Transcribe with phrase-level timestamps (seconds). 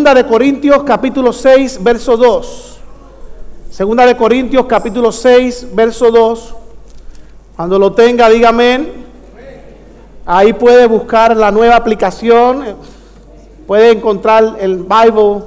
[0.00, 2.78] Segunda de Corintios capítulo 6, verso 2.
[3.70, 6.54] Segunda de Corintios capítulo 6, verso 2.
[7.54, 8.92] Cuando lo tenga, dígame.
[10.24, 12.76] Ahí puede buscar la nueva aplicación.
[13.66, 15.42] Puede encontrar el Bible,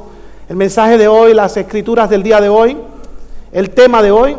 [0.47, 2.77] el mensaje de hoy, las escrituras del día de hoy,
[3.51, 4.37] el tema de hoy.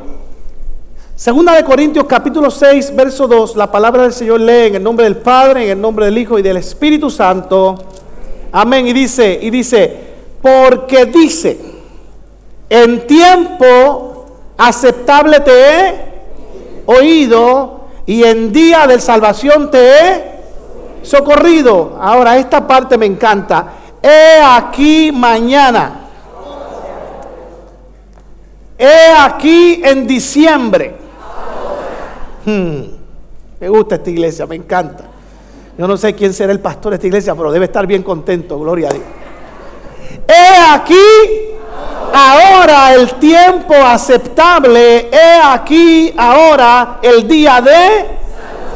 [1.17, 5.07] Segunda de Corintios capítulo 6, verso 2, la palabra del Señor lee en el nombre
[5.07, 7.75] del Padre, en el nombre del Hijo y del Espíritu Santo.
[8.57, 8.87] Amén.
[8.87, 10.04] Y dice, y dice,
[10.45, 11.59] porque dice,
[12.69, 14.27] en tiempo
[14.59, 15.95] aceptable te he
[16.85, 20.25] oído y en día de salvación te he
[21.01, 21.97] socorrido.
[21.99, 23.69] Ahora, esta parte me encanta.
[24.03, 26.11] He aquí mañana.
[28.77, 30.95] He aquí en diciembre.
[32.45, 32.83] Hmm,
[33.61, 35.05] me gusta esta iglesia, me encanta.
[35.79, 38.59] Yo no sé quién será el pastor de esta iglesia, pero debe estar bien contento,
[38.59, 39.24] gloria a Dios.
[40.27, 40.95] He aquí
[42.13, 48.25] ahora el tiempo aceptable, he aquí ahora el día de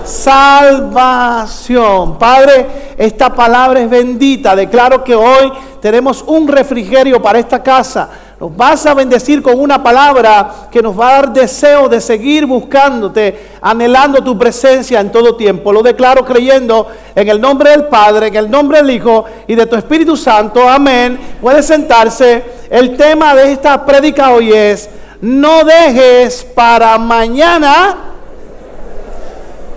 [0.05, 1.79] salvación.
[2.19, 4.56] Padre, esta palabra es bendita.
[4.56, 8.09] Declaro que hoy tenemos un refrigerio para esta casa.
[8.41, 12.47] Nos vas a bendecir con una palabra que nos va a dar deseo de seguir
[12.47, 15.72] buscándote, anhelando tu presencia en todo tiempo.
[15.72, 19.66] Lo declaro creyendo en el nombre del Padre, en el nombre del Hijo y de
[19.66, 20.69] tu Espíritu Santo.
[20.69, 21.19] Amén.
[21.41, 22.44] Puede sentarse.
[22.70, 24.89] El tema de esta prédica hoy es,
[25.20, 27.97] no dejes para mañana.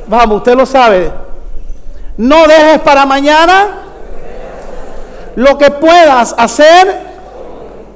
[0.06, 1.12] Vamos, usted lo sabe.
[2.16, 3.70] No dejes para mañana
[5.36, 7.11] lo que puedas hacer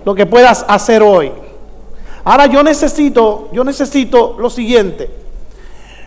[0.05, 1.31] lo que puedas hacer hoy.
[2.23, 5.09] Ahora yo necesito, yo necesito lo siguiente.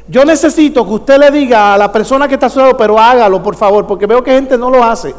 [0.08, 2.98] Yo necesito que usted le diga a la persona que está a su lado, pero
[2.98, 5.14] hágalo por favor, porque veo que gente no lo hace.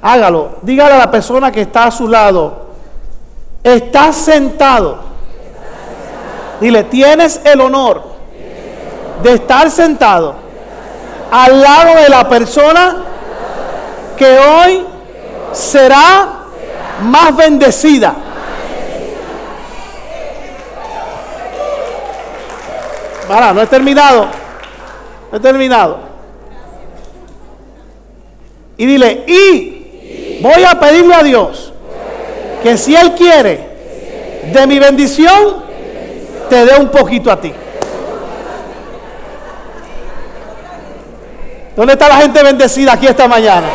[0.00, 0.52] Hágalo.
[0.62, 2.68] Dígale a la persona que está a su lado,
[3.62, 5.10] estás sentado.
[6.60, 8.02] Dile, tienes el honor
[9.22, 10.34] de estar sentado
[11.30, 12.96] al lado de la persona
[14.16, 14.86] que hoy
[15.52, 16.39] será
[17.02, 18.14] más bendecida.
[23.28, 24.26] Para, no he terminado.
[25.30, 25.98] No he terminado.
[28.76, 31.72] Y dile, y voy a pedirle a Dios
[32.62, 33.68] que si Él quiere
[34.52, 35.64] de mi bendición,
[36.48, 37.52] te dé un poquito a ti.
[41.76, 43.68] ¿Dónde está la gente bendecida aquí esta mañana?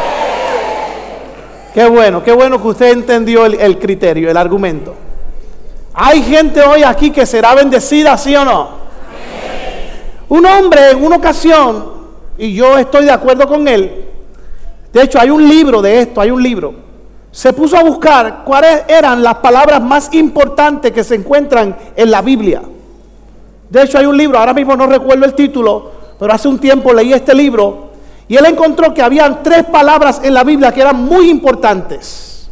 [1.76, 4.96] Qué bueno, qué bueno que usted entendió el, criterio, el argumento.
[5.94, 8.70] Hay gente hoy aquí que será bendecida, ¿sí o no?
[10.30, 11.84] Un hombre en una ocasión,
[12.38, 14.06] y yo estoy de acuerdo con él,
[14.94, 16.76] de hecho hay un libro de esto, hay un libro,
[17.30, 22.22] se puso a buscar cuáles eran las palabras más importantes que se encuentran en la
[22.22, 22.62] Biblia.
[23.70, 26.94] De hecho hay un libro, ahora mismo no recuerdo el título, pero hace un tiempo
[26.94, 27.85] leí este libro
[28.28, 32.50] y él encontró que habían tres palabras en la Biblia que eran muy importantes.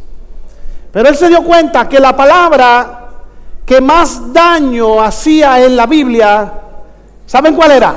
[0.92, 3.08] Pero él se dio cuenta que la palabra
[3.66, 6.52] que más daño hacía en la Biblia,
[7.26, 7.94] ¿saben cuál era?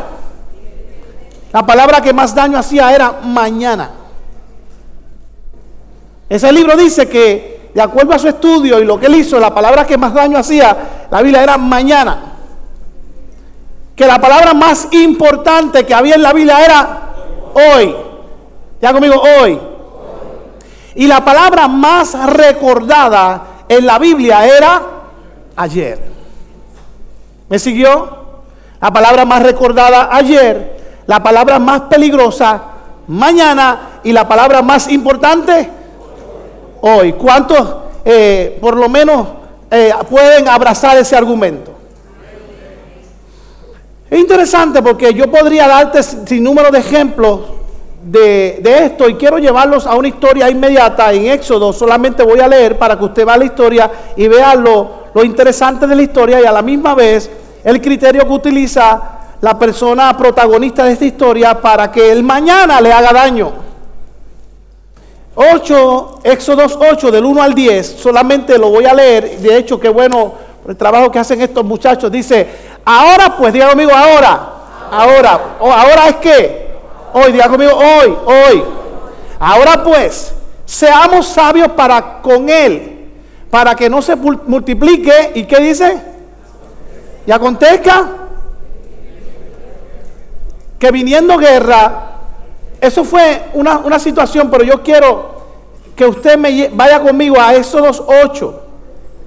[1.53, 3.91] La palabra que más daño hacía era mañana.
[6.27, 9.53] Ese libro dice que, de acuerdo a su estudio y lo que él hizo, la
[9.53, 12.33] palabra que más daño hacía, la Biblia era mañana.
[13.95, 17.06] Que la palabra más importante que había en la Biblia era
[17.57, 17.95] hoy.
[18.81, 19.59] Ya conmigo, hoy.
[20.95, 24.81] Y la palabra más recordada en la Biblia era
[25.55, 25.99] ayer.
[27.49, 28.17] ¿Me siguió?
[28.79, 32.61] La palabra más recordada ayer, la palabra más peligrosa
[33.07, 35.69] mañana y la palabra más importante
[36.81, 37.13] hoy.
[37.13, 37.75] ¿Cuántos
[38.05, 39.27] eh, por lo menos
[39.71, 41.76] eh, pueden abrazar ese argumento?
[44.09, 47.41] Es interesante porque yo podría darte sin número de ejemplos
[48.03, 51.73] de, esto y quiero llevarlos a una historia inmediata en Éxodo.
[51.73, 55.87] Solamente voy a leer para que usted vea la historia y vea lo, lo interesante
[55.87, 57.29] de la historia y a la misma vez
[57.63, 59.01] el criterio que utiliza
[59.41, 63.51] la persona protagonista de esta historia para que el mañana le haga daño.
[65.35, 69.37] 8, Éxodo 8 del 1 al 10, solamente lo voy a leer.
[69.37, 70.33] De hecho, qué bueno
[70.67, 72.11] el trabajo que hacen estos muchachos.
[72.11, 72.47] Dice,
[72.87, 74.49] ahora pues, diga conmigo, ahora,
[74.89, 76.67] ahora, ahora es que,
[77.13, 78.63] hoy, diga conmigo, hoy, hoy.
[79.39, 80.33] Ahora pues,
[80.65, 83.11] seamos sabios para con él,
[83.51, 85.33] para que no se multiplique.
[85.35, 86.01] ¿Y qué dice?
[87.25, 88.05] Y acontezca
[90.79, 92.11] que viniendo guerra,
[92.79, 95.35] eso fue una, una situación, pero yo quiero
[95.95, 98.63] que usted me vaya conmigo a Éxodos 8.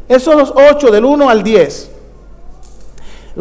[0.09, 1.90] Éxodos 8 del 1 al 10.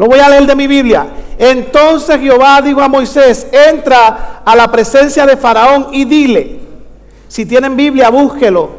[0.00, 1.08] Lo voy a leer de mi Biblia.
[1.38, 6.58] Entonces Jehová dijo a Moisés, entra a la presencia de Faraón y dile,
[7.28, 8.70] si tienen Biblia, búsquelo.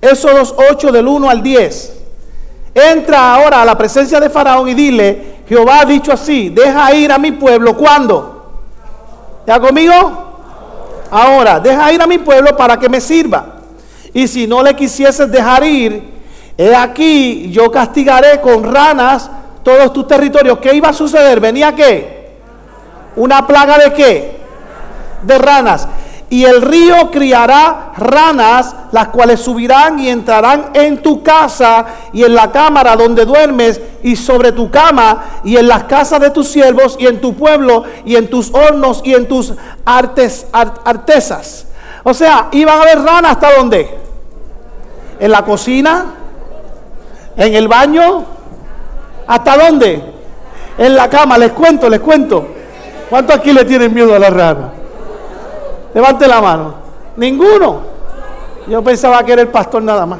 [0.00, 1.96] Éxodos 8 del 1 al 10.
[2.72, 7.10] Entra ahora a la presencia de Faraón y dile, Jehová ha dicho así, deja ir
[7.10, 7.76] a mi pueblo.
[7.76, 8.52] ¿Cuándo?
[9.48, 9.94] ¿Ya conmigo?
[11.10, 13.44] Ahora, deja ir a mi pueblo para que me sirva.
[14.12, 16.00] Y si no le quisieses dejar ir,
[16.56, 19.28] he aquí, yo castigaré con ranas
[19.64, 20.58] todos tus territorios.
[20.58, 21.40] ¿Qué iba a suceder?
[21.40, 22.36] ¿Venía qué?
[23.16, 24.40] ¿Una plaga de qué?
[25.22, 25.88] De ranas.
[26.30, 32.34] Y el río criará ranas, las cuales subirán y entrarán en tu casa y en
[32.34, 36.96] la cámara donde duermes y sobre tu cama y en las casas de tus siervos
[36.98, 41.66] y en tu pueblo y en tus hornos y en tus artes, artesas.
[42.02, 43.98] O sea, iban a haber ranas hasta dónde?
[45.20, 46.06] En la cocina,
[47.36, 48.33] en el baño,
[49.26, 50.02] ¿hasta dónde?
[50.76, 52.46] En la cama, les cuento, les cuento.
[53.08, 54.72] ¿Cuánto aquí le tienen miedo a la rana?
[55.94, 56.74] Levante la mano.
[57.16, 57.82] Ninguno.
[58.66, 60.18] Yo pensaba que era el pastor nada más.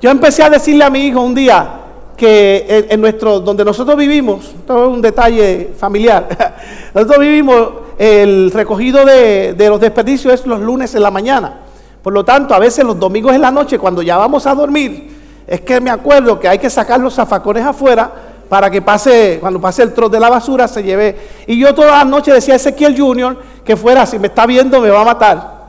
[0.00, 1.80] Yo empecé a decirle a mi hijo un día
[2.16, 6.54] que en, nuestro, donde nosotros vivimos, esto es un detalle familiar,
[6.94, 7.68] nosotros vivimos
[7.98, 11.60] el recogido de, de los desperdicios es los lunes en la mañana.
[12.02, 15.19] Por lo tanto, a veces los domingos en la noche, cuando ya vamos a dormir,
[15.50, 18.08] es que me acuerdo que hay que sacar los zafacones afuera
[18.48, 21.16] para que pase, cuando pase el trozo de la basura, se lleve.
[21.48, 24.80] Y yo todas las noches decía a Ezequiel Junior que fuera, si me está viendo,
[24.80, 25.60] me va a matar.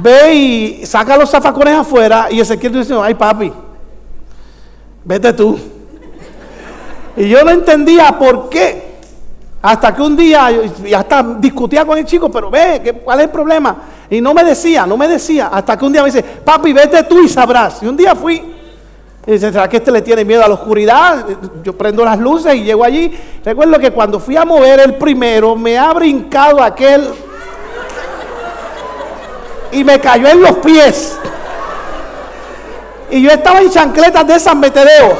[0.00, 2.28] Ve y saca los zafacones afuera.
[2.30, 3.52] Y Ezequiel dice, ay papi,
[5.04, 5.58] vete tú.
[7.16, 8.94] Y yo no entendía por qué.
[9.60, 10.50] Hasta que un día,
[10.84, 13.76] y hasta discutía con el chico, pero ve, ¿cuál es el problema?
[14.10, 15.48] Y no me decía, no me decía.
[15.52, 17.82] Hasta que un día me dice, papi, vete tú y sabrás.
[17.82, 18.56] Y un día fui
[19.26, 21.26] y dice, ¿será que este le tiene miedo a la oscuridad?
[21.64, 23.12] Yo prendo las luces y llego allí.
[23.44, 27.08] Recuerdo que cuando fui a mover el primero, me ha brincado aquel
[29.72, 31.18] y me cayó en los pies.
[33.10, 35.16] Y yo estaba en chancletas de San Metedeo.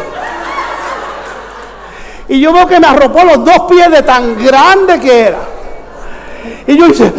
[2.28, 5.38] Y yo veo que me arropó los dos pies de tan grande que era.
[6.68, 7.12] Y yo hice,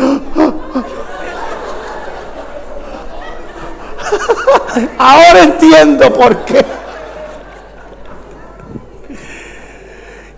[4.97, 6.65] Ahora entiendo por qué.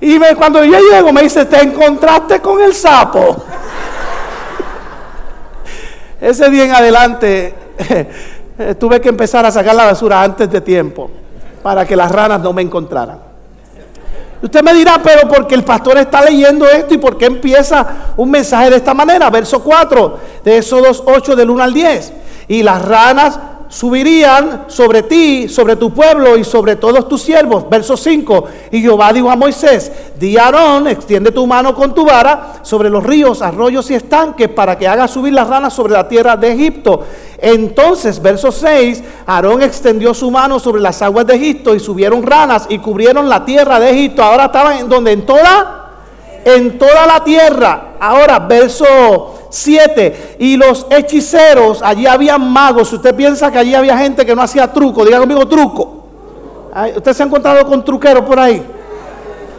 [0.01, 3.43] Y cuando yo llego me dice, te encontraste con el sapo.
[6.21, 7.53] Ese día en adelante
[8.79, 11.09] tuve que empezar a sacar la basura antes de tiempo
[11.61, 13.29] para que las ranas no me encontraran.
[14.41, 18.31] Usted me dirá, pero porque el pastor está leyendo esto y por qué empieza un
[18.31, 19.29] mensaje de esta manera.
[19.29, 22.13] Verso 4 de esos 8 del 1 al 10.
[22.47, 23.37] Y las ranas
[23.69, 27.69] subirían sobre ti, sobre tu pueblo y sobre todos tus siervos.
[27.69, 28.45] Verso 5.
[28.71, 32.89] Y Jehová dijo a Moisés, di a Aarón, extiende tu mano con tu vara sobre
[32.89, 36.51] los ríos, arroyos y estanques para que haga subir las ranas sobre la tierra de
[36.51, 37.05] Egipto.
[37.37, 42.65] Entonces, verso 6, Aarón extendió su mano sobre las aguas de Egipto y subieron ranas
[42.69, 44.23] y cubrieron la tierra de Egipto.
[44.23, 45.91] Ahora estaban en donde en toda,
[46.43, 47.89] en toda la tierra.
[47.99, 50.37] Ahora, verso 7.
[50.39, 52.89] Y los hechiceros, allí había magos.
[52.89, 56.05] Si usted piensa que allí había gente que no hacía truco, diga conmigo truco.
[56.95, 58.63] ¿Usted se ha encontrado con truqueros por ahí?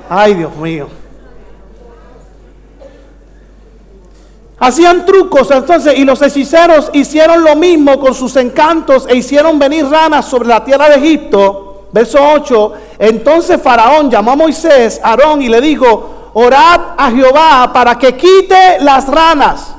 [0.08, 0.88] Ay, Dios mío.
[4.58, 9.88] Hacían trucos entonces y los hechiceros hicieron lo mismo con sus encantos e hicieron venir
[9.88, 11.88] ranas sobre la tierra de Egipto.
[11.92, 12.72] Verso 8.
[12.98, 18.80] Entonces Faraón llamó a Moisés, Aarón y le dijo, orad a Jehová para que quite
[18.80, 19.74] las ranas.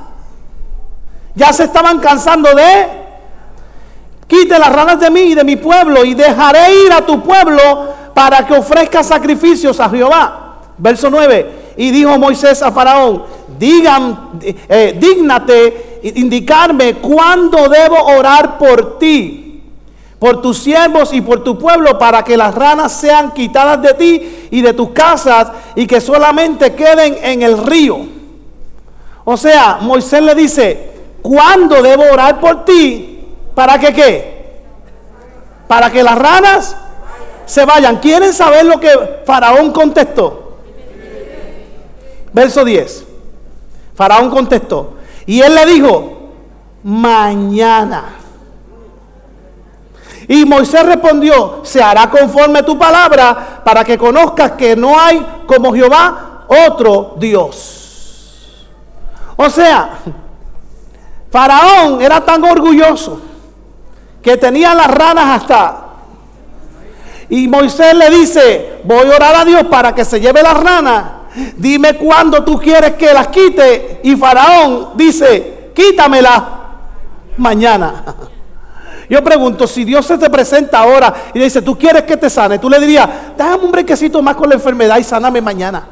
[1.34, 3.02] Ya se estaban cansando de...
[4.26, 7.60] Quite las ranas de mí y de mi pueblo y dejaré ir a tu pueblo
[8.14, 10.56] para que ofrezca sacrificios a Jehová.
[10.78, 11.74] Verso 9.
[11.76, 13.24] Y dijo Moisés a Faraón,
[13.58, 19.62] digan, eh, dígnate indicarme cuándo debo orar por ti,
[20.18, 24.48] por tus siervos y por tu pueblo, para que las ranas sean quitadas de ti
[24.50, 27.98] y de tus casas y que solamente queden en el río.
[29.24, 30.91] O sea, Moisés le dice,
[31.22, 33.24] ¿Cuándo debo orar por ti?
[33.54, 34.62] ¿Para que qué?
[35.68, 36.76] Para que las ranas
[37.46, 37.98] se vayan.
[37.98, 40.58] ¿Quieren saber lo que Faraón contestó?
[42.32, 43.04] Verso 10.
[43.94, 44.94] Faraón contestó.
[45.26, 46.30] Y él le dijo,
[46.82, 48.16] mañana.
[50.28, 55.24] Y Moisés respondió, se hará conforme a tu palabra para que conozcas que no hay
[55.46, 58.58] como Jehová otro Dios.
[59.36, 59.98] O sea,
[61.32, 63.20] Faraón era tan orgulloso
[64.22, 65.78] que tenía las ranas hasta...
[67.30, 71.04] Y Moisés le dice, voy a orar a Dios para que se lleve las ranas.
[71.56, 74.00] Dime cuándo tú quieres que las quite.
[74.02, 76.42] Y Faraón dice, quítamelas
[77.38, 78.04] mañana.
[79.08, 82.58] Yo pregunto, si Dios se te presenta ahora y dice, tú quieres que te sane,
[82.58, 83.08] tú le dirías,
[83.38, 85.86] dame un brequecito más con la enfermedad y sáname mañana.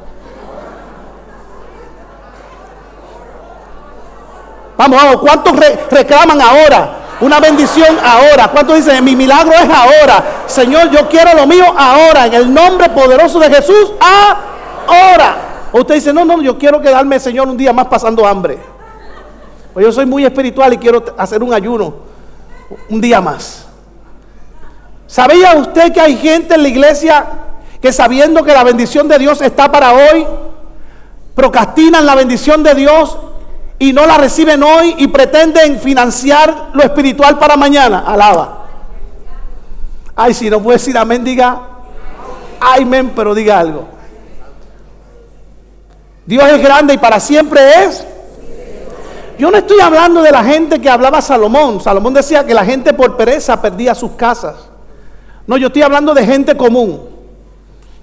[4.77, 5.53] Vamos, vamos, ¿cuántos
[5.89, 6.97] reclaman ahora?
[7.21, 8.47] Una bendición ahora.
[8.47, 10.23] ¿Cuántos dicen, mi milagro es ahora?
[10.47, 13.91] Señor, yo quiero lo mío ahora, en el nombre poderoso de Jesús,
[14.87, 15.35] ahora.
[15.71, 18.57] Usted dice, no, no, yo quiero quedarme, Señor, un día más pasando hambre.
[19.73, 21.93] Pues yo soy muy espiritual y quiero hacer un ayuno
[22.89, 23.67] un día más.
[25.07, 27.25] ¿Sabía usted que hay gente en la iglesia
[27.81, 30.25] que sabiendo que la bendición de Dios está para hoy,
[31.35, 33.17] procrastinan la bendición de Dios
[33.81, 38.03] y no la reciben hoy y pretenden financiar lo espiritual para mañana?
[38.05, 38.67] Alaba.
[40.15, 41.59] Ay, si no puede decir amén, diga
[42.59, 43.87] amén, pero diga algo.
[46.27, 48.05] Dios es grande y para siempre es
[49.39, 51.81] yo no estoy hablando de la gente que hablaba Salomón.
[51.81, 54.69] Salomón decía que la gente por pereza perdía sus casas.
[55.47, 57.09] No, yo estoy hablando de gente común.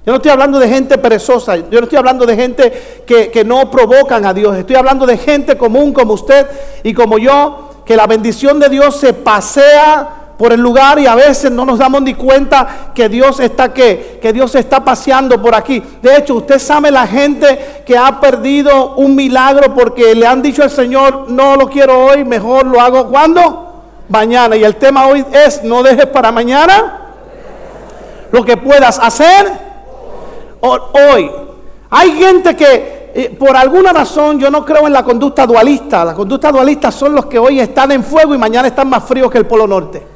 [0.08, 1.54] Yo no estoy hablando de gente perezosa.
[1.56, 4.56] Yo no estoy hablando de gente que, que no provocan a Dios.
[4.56, 6.46] Estoy hablando de gente común como usted
[6.82, 11.14] y como yo, que la bendición de Dios se pasea por el lugar y a
[11.14, 15.54] veces no nos damos ni cuenta que Dios está que, que Dios está paseando por
[15.54, 15.82] aquí.
[16.00, 20.62] De hecho, usted sabe la gente que ha perdido un milagro porque le han dicho
[20.62, 23.82] al Señor, no lo quiero hoy, mejor lo hago cuando?
[24.08, 24.56] Mañana.
[24.56, 27.10] Y el tema hoy es, no dejes para mañana
[28.32, 29.67] lo que puedas hacer
[30.60, 31.30] hoy.
[31.90, 36.04] Hay gente que eh, por alguna razón yo no creo en la conducta dualista.
[36.04, 39.30] La conducta dualista son los que hoy están en fuego y mañana están más fríos
[39.30, 40.06] que el Polo Norte.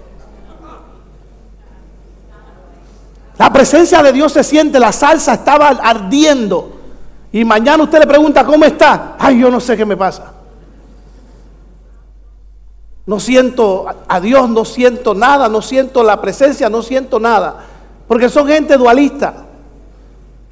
[3.39, 6.73] La presencia de Dios se siente, la salsa estaba ardiendo.
[7.33, 9.17] Y mañana usted le pregunta, ¿cómo está?
[9.19, 10.35] Ay, yo no sé qué me pasa.
[13.05, 17.57] No siento a Dios, no siento nada, no siento la presencia, no siento nada.
[18.07, 19.35] Porque son gente dualista,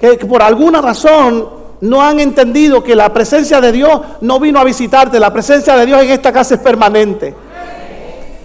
[0.01, 1.47] que, por alguna razón
[1.81, 5.85] no han entendido que la presencia de Dios no vino a visitarte, la presencia de
[5.85, 7.33] Dios en esta casa es permanente.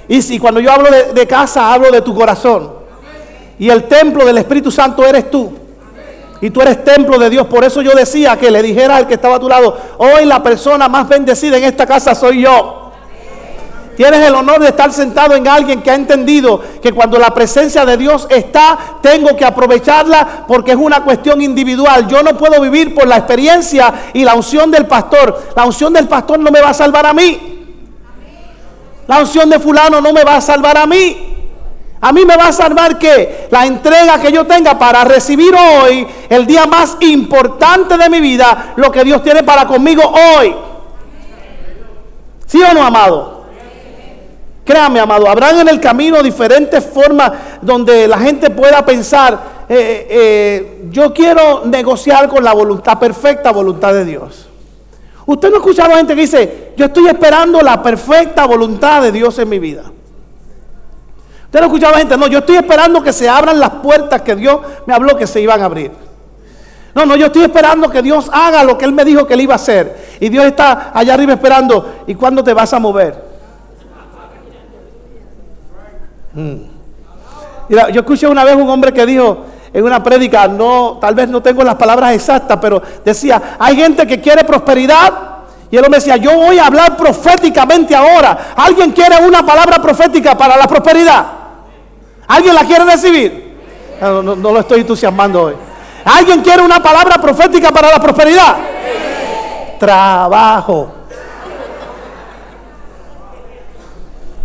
[0.09, 2.71] Y si cuando yo hablo de casa, hablo de tu corazón.
[3.59, 5.51] Y el templo del Espíritu Santo eres tú.
[6.41, 7.47] Y tú eres templo de Dios.
[7.47, 10.43] Por eso yo decía que le dijera al que estaba a tu lado, hoy la
[10.43, 12.86] persona más bendecida en esta casa soy yo.
[13.97, 17.87] Tienes el honor de estar sentado en alguien que ha entendido que cuando la presencia
[17.87, 22.07] de Dios está, tengo que aprovecharla porque es una cuestión individual.
[22.07, 25.49] Yo no puedo vivir por la experiencia y la unción del pastor.
[25.57, 27.55] La unción del pastor no me va a salvar a mí.
[29.07, 31.33] La unción de fulano no me va a salvar a mí.
[31.99, 36.07] A mí me va a salvar que la entrega que yo tenga para recibir hoy,
[36.29, 40.55] el día más importante de mi vida, lo que Dios tiene para conmigo hoy.
[42.47, 43.36] ¿Sí o no, amado?
[44.67, 47.31] Créame, amado, habrán en el camino diferentes formas
[47.63, 53.95] donde la gente pueda pensar, eh, eh, yo quiero negociar con la voluntad, perfecta voluntad
[53.95, 54.49] de Dios.
[55.25, 59.13] Usted no ha escuchado a gente que dice, yo estoy esperando la perfecta voluntad de
[59.13, 59.85] Dios en mi vida.
[61.45, 64.59] Usted no escuchaba gente, no, yo estoy esperando que se abran las puertas que Dios
[64.85, 65.93] me habló que se iban a abrir.
[66.93, 69.43] No, no, yo estoy esperando que Dios haga lo que Él me dijo que Él
[69.43, 70.17] iba a hacer.
[70.19, 72.03] Y Dios está allá arriba esperando.
[72.09, 73.37] ¿Y cuándo te vas a mover?
[76.26, 76.26] Mm.
[77.69, 81.29] Mira, yo escuché una vez un hombre que dijo en una prédica, no, tal vez
[81.29, 85.13] no tengo las palabras exactas, pero decía, hay gente que quiere prosperidad.
[85.71, 88.53] Y él me decía, yo voy a hablar proféticamente ahora.
[88.57, 91.27] ¿Alguien quiere una palabra profética para la prosperidad?
[92.29, 93.59] ¿Alguien la quiere recibir?
[94.01, 95.55] No, lo estoy entusiasmando hoy.
[96.05, 98.57] ¿Alguien quiere una palabra profética para la prosperidad?
[99.79, 100.96] Trabajo.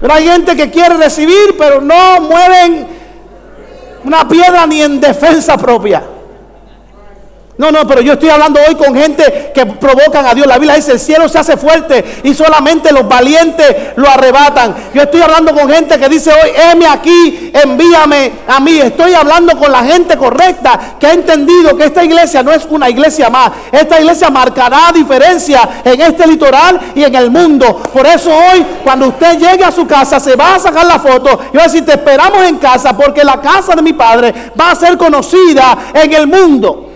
[0.01, 2.87] Pero hay gente que quiere recibir, pero no mueven
[4.03, 6.03] una piedra ni en defensa propia.
[7.61, 10.47] No, no, pero yo estoy hablando hoy con gente que provocan a Dios.
[10.47, 14.73] La Biblia dice, el cielo se hace fuerte y solamente los valientes lo arrebatan.
[14.95, 18.79] Yo estoy hablando con gente que dice hoy, heme aquí, envíame a mí.
[18.79, 22.89] Estoy hablando con la gente correcta que ha entendido que esta iglesia no es una
[22.89, 23.51] iglesia más.
[23.71, 27.77] Esta iglesia marcará diferencia en este litoral y en el mundo.
[27.93, 31.39] Por eso hoy, cuando usted llegue a su casa, se va a sacar la foto
[31.53, 34.71] y va a decir, te esperamos en casa porque la casa de mi padre va
[34.71, 36.87] a ser conocida en el mundo.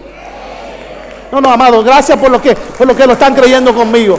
[1.36, 4.18] No, no, amado, gracias por lo que, por lo que lo están creyendo conmigo.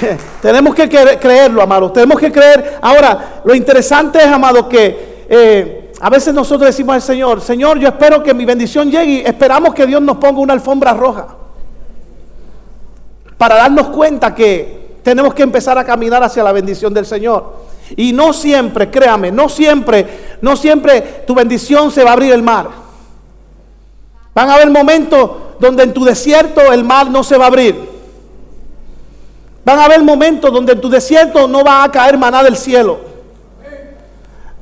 [0.40, 1.92] tenemos que creerlo, amado.
[1.92, 2.78] Tenemos que creer.
[2.80, 7.88] Ahora, lo interesante es, amado, que eh, a veces nosotros decimos al Señor, Señor, yo
[7.88, 11.26] espero que mi bendición llegue y esperamos que Dios nos ponga una alfombra roja.
[13.36, 17.56] Para darnos cuenta que tenemos que empezar a caminar hacia la bendición del Señor.
[17.94, 22.42] Y no siempre, créame, no siempre, no siempre tu bendición se va a abrir el
[22.42, 22.79] mar.
[24.34, 27.90] Van a haber momentos donde en tu desierto el mar no se va a abrir.
[29.64, 33.09] Van a haber momentos donde en tu desierto no va a caer maná del cielo.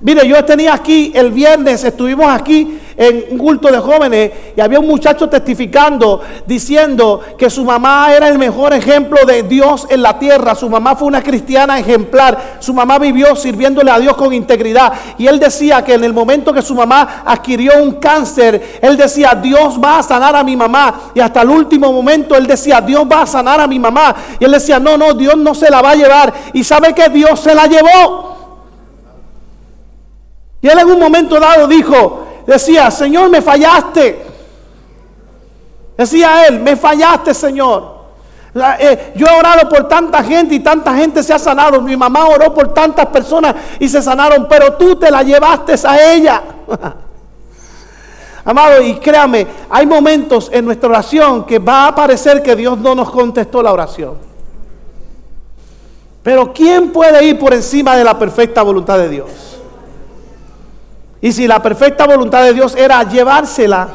[0.00, 4.78] Mire, yo tenía aquí el viernes, estuvimos aquí en un culto de jóvenes y había
[4.78, 10.16] un muchacho testificando diciendo que su mamá era el mejor ejemplo de Dios en la
[10.16, 10.54] tierra.
[10.54, 12.58] Su mamá fue una cristiana ejemplar.
[12.60, 14.92] Su mamá vivió sirviéndole a Dios con integridad.
[15.18, 19.34] Y él decía que en el momento que su mamá adquirió un cáncer, él decía,
[19.34, 21.10] Dios va a sanar a mi mamá.
[21.12, 24.14] Y hasta el último momento él decía, Dios va a sanar a mi mamá.
[24.38, 26.32] Y él decía, no, no, Dios no se la va a llevar.
[26.52, 28.37] Y sabe que Dios se la llevó.
[30.60, 34.26] Y él en un momento dado dijo, decía, Señor, me fallaste.
[35.96, 37.98] Decía él, me fallaste, Señor.
[38.78, 41.80] Eh, yo he orado por tanta gente y tanta gente se ha sanado.
[41.80, 46.12] Mi mamá oró por tantas personas y se sanaron, pero tú te la llevaste a
[46.12, 46.42] ella.
[48.44, 52.94] Amado, y créame, hay momentos en nuestra oración que va a parecer que Dios no
[52.94, 54.16] nos contestó la oración.
[56.22, 59.47] Pero ¿quién puede ir por encima de la perfecta voluntad de Dios?
[61.20, 63.88] Y si la perfecta voluntad de Dios era llevársela,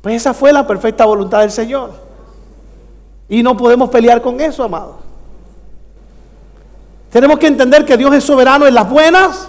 [0.00, 1.92] pues esa fue la perfecta voluntad del Señor.
[3.28, 4.98] Y no podemos pelear con eso, amado.
[7.10, 9.48] Tenemos que entender que Dios es soberano en las buenas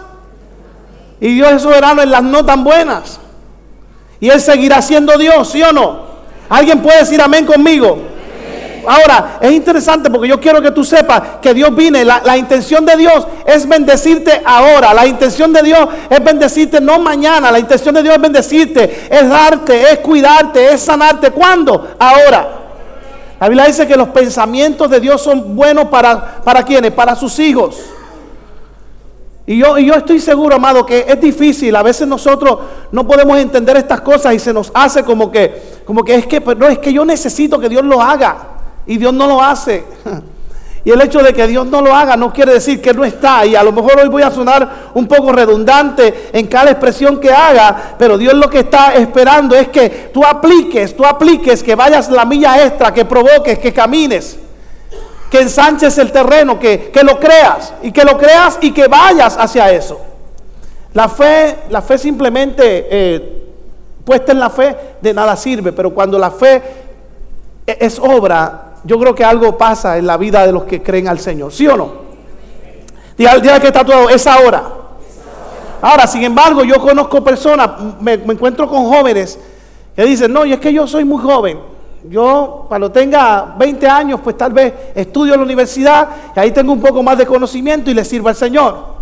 [1.19, 3.19] y Dios es soberano en las no tan buenas.
[4.19, 6.07] Y Él seguirá siendo Dios, ¿sí o no?
[6.49, 8.16] ¿Alguien puede decir amén conmigo?
[8.85, 12.03] Ahora, es interesante porque yo quiero que tú sepas que Dios viene.
[12.05, 14.93] La, intención de Dios es bendecirte ahora.
[14.93, 17.51] La intención de Dios es bendecirte no mañana.
[17.51, 21.31] La intención de Dios es bendecirte, es darte, es cuidarte, es sanarte.
[21.31, 21.95] ¿Cuándo?
[21.99, 22.63] Ahora.
[23.39, 27.37] La Biblia dice que los pensamientos de Dios son buenos para, para quienes, para sus
[27.37, 27.75] hijos.
[29.45, 31.73] Y yo, y yo estoy seguro, amado, que es difícil.
[31.75, 32.59] A veces nosotros
[32.91, 36.41] no podemos entender estas cosas y se nos hace como que, como que es que,
[36.41, 38.46] no, es que yo necesito que Dios lo haga
[38.87, 39.83] y Dios no lo hace.
[40.87, 43.45] Y el hecho de que Dios no lo haga no quiere decir que no está.
[43.45, 47.29] Y a lo mejor hoy voy a sonar un poco redundante en cada expresión que
[47.29, 52.09] haga, pero Dios lo que está esperando es que tú apliques, tú apliques, que vayas
[52.09, 54.39] la milla extra, que provoques, que camines,
[55.29, 59.69] que ensanches el terreno, que, lo creas y que lo creas y que vayas hacia
[59.69, 59.99] eso.
[60.93, 63.43] La fe, la fe simplemente eh,
[64.05, 66.61] puesta en la fe de nada sirve, pero cuando la fe
[67.65, 71.19] es obra, yo creo que algo pasa en la vida de los que creen al
[71.19, 71.51] Señor.
[71.51, 72.07] ¿Sí o no?
[73.17, 74.63] Diga, que está todo, es ahora.
[75.81, 79.39] Ahora, sin embargo, yo conozco personas, me, encuentro con jóvenes
[79.95, 81.59] que dicen, no, y es que yo soy muy joven.
[82.09, 86.71] Yo cuando tenga 20 años, pues tal vez estudio en la universidad y ahí tengo
[86.71, 88.97] un poco más de conocimiento y le sirvo al Señor.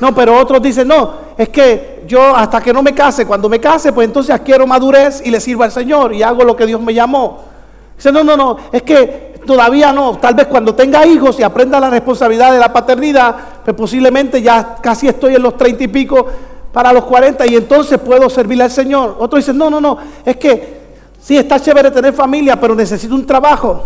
[0.00, 3.58] No, pero otros dicen, no, es que yo hasta que no me case, cuando me
[3.58, 6.80] case, pues entonces adquiero madurez y le sirvo al Señor y hago lo que Dios
[6.80, 7.47] me llamó.
[7.98, 10.18] Dice, no, no, no, es que todavía no.
[10.18, 13.34] Tal vez cuando tenga hijos y aprenda la responsabilidad de la paternidad,
[13.64, 16.24] pues posiblemente ya casi estoy en los treinta y pico
[16.72, 19.16] para los cuarenta y entonces puedo servirle al Señor.
[19.18, 20.78] Otro dice, no, no, no, es que
[21.20, 23.82] sí, está chévere tener familia, pero necesito un trabajo.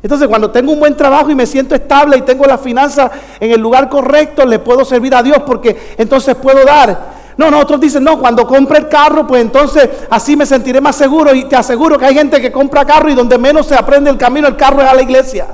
[0.00, 3.50] Entonces, cuando tengo un buen trabajo y me siento estable y tengo las finanzas en
[3.50, 7.23] el lugar correcto, le puedo servir a Dios porque entonces puedo dar.
[7.36, 10.96] No, no, otros dicen, no, cuando compre el carro, pues entonces así me sentiré más
[10.96, 11.34] seguro.
[11.34, 14.16] Y te aseguro que hay gente que compra carro y donde menos se aprende el
[14.16, 15.46] camino, el carro es a la iglesia.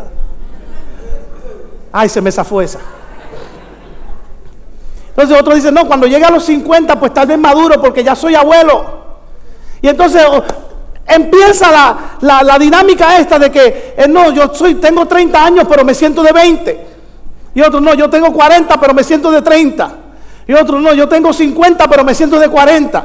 [1.92, 2.80] Ay, se me zafó esa.
[5.08, 8.14] Entonces otros dicen, no, cuando llegue a los 50, pues tal vez maduro porque ya
[8.14, 9.00] soy abuelo.
[9.82, 10.22] Y entonces
[11.06, 11.70] empieza
[12.20, 15.94] la, la, dinámica esta de que, eh, no, yo soy, tengo 30 años, pero me
[15.94, 16.86] siento de 20.
[17.54, 19.99] Y otros, no, yo tengo 40, pero me siento de 30.
[20.50, 23.04] Y otro, no, yo tengo 50, pero me siento de 40.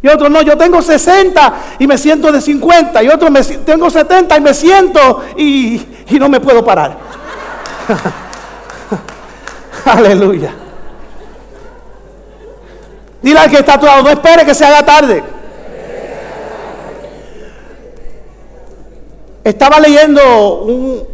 [0.00, 3.02] Y otro, no, yo tengo 60 y me siento de 50.
[3.02, 3.28] Y otro,
[3.66, 5.86] tengo 70 y me siento y,
[6.18, 6.96] no me puedo parar.
[9.84, 10.54] Aleluya.
[13.20, 15.22] Dile al que está a no espere que se haga tarde.
[19.44, 21.13] Estaba leyendo un,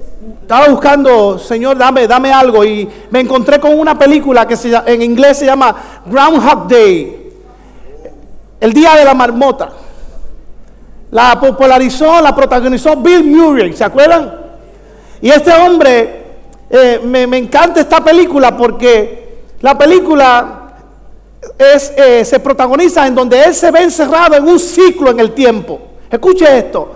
[0.50, 2.64] estaba buscando, Señor, dame, dame algo.
[2.64, 7.32] Y me encontré con una película que en inglés se llama Groundhog Day.
[8.60, 9.70] El día de la marmota.
[11.12, 14.40] La popularizó, la protagonizó Bill Murray, ¿se acuerdan?
[15.22, 16.24] Y este hombre,
[16.68, 20.72] eh, me, encanta esta película porque la película
[21.60, 25.80] eh, se protagoniza en donde él se ve encerrado en un ciclo en el tiempo.
[26.10, 26.92] Escuche esto.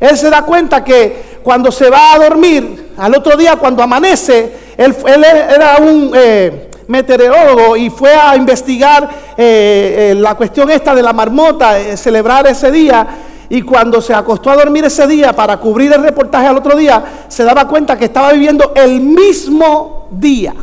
[0.00, 4.74] Él se da cuenta que cuando se va a dormir, al otro día cuando amanece,
[4.76, 11.12] él, era un eh, meteorólogo y fue a investigar eh, la cuestión esta de la
[11.12, 13.06] marmota, celebrar ese día.
[13.48, 17.04] Y cuando se acostó a dormir ese día para cubrir el reportaje al otro día,
[17.28, 20.54] se daba cuenta que estaba viviendo el mismo día.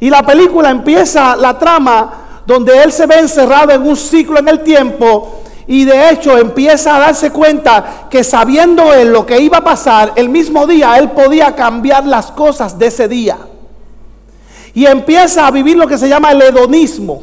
[0.00, 4.48] Y la película empieza la trama donde él se ve encerrado en un ciclo en
[4.48, 9.58] el tiempo y de hecho empieza a darse cuenta que sabiendo él lo que iba
[9.58, 13.36] a pasar, el mismo día él podía cambiar las cosas de ese día.
[14.72, 17.22] Y empieza a vivir lo que se llama el hedonismo.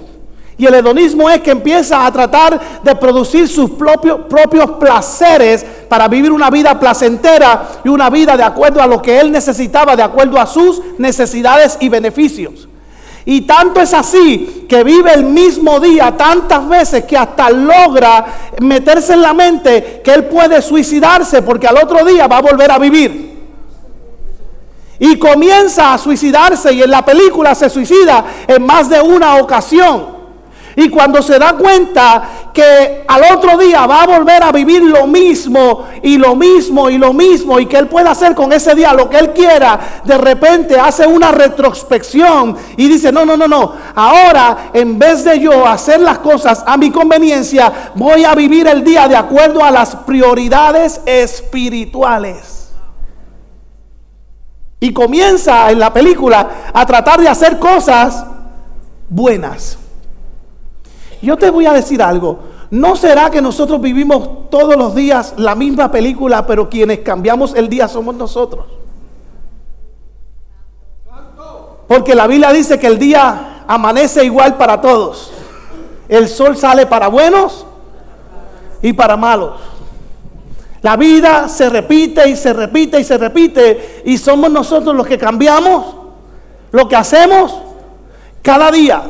[0.60, 6.08] Y el hedonismo es que empieza a tratar de producir sus propios, propios placeres para
[6.08, 10.04] vivir una vida placentera y una vida de acuerdo a lo que él necesitaba, de
[10.04, 12.68] acuerdo a sus necesidades y beneficios.
[13.26, 18.26] Y tanto es así que vive el mismo día tantas veces que hasta logra
[18.62, 22.72] meterse en la mente que él puede suicidarse porque al otro día va a volver
[22.72, 23.36] a vivir.
[25.00, 30.15] Y comienza a suicidarse y en la película se suicida en más de una ocasión.
[30.78, 35.08] Y cuando se da cuenta que al otro día va a volver a vivir lo
[35.08, 38.94] mismo y lo mismo y lo mismo y que él puede hacer con ese día
[38.94, 43.74] lo que él quiera, de repente hace una retrospección y dice, no, no, no, no,
[43.96, 48.84] ahora en vez de yo hacer las cosas a mi conveniencia, voy a vivir el
[48.84, 52.74] día de acuerdo a las prioridades espirituales.
[54.80, 58.26] Y comienza en la película a tratar de hacer cosas
[59.10, 59.80] buenas.
[61.26, 62.40] Yo te voy a decir algo.
[62.72, 67.68] ¿No será que nosotros vivimos todos los días la misma película, pero quienes cambiamos el
[67.68, 68.66] día somos nosotros?
[71.88, 75.32] Porque la Biblia dice que el día amanece igual para todos.
[76.08, 77.66] El sol sale para buenos
[78.82, 79.60] y para malos.
[80.82, 85.18] La vida se repite y se repite y se repite y somos nosotros los que
[85.18, 85.96] cambiamos
[86.72, 87.58] lo que hacemos
[88.42, 89.02] cada día.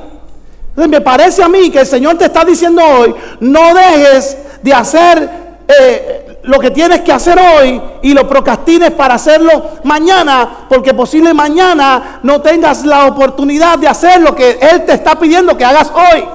[0.75, 5.29] Me parece a mí que el Señor te está diciendo hoy, no dejes de hacer
[5.67, 11.33] eh, lo que tienes que hacer hoy y lo procrastines para hacerlo mañana, porque posible
[11.33, 15.91] mañana no tengas la oportunidad de hacer lo que Él te está pidiendo que hagas
[15.93, 16.25] hoy.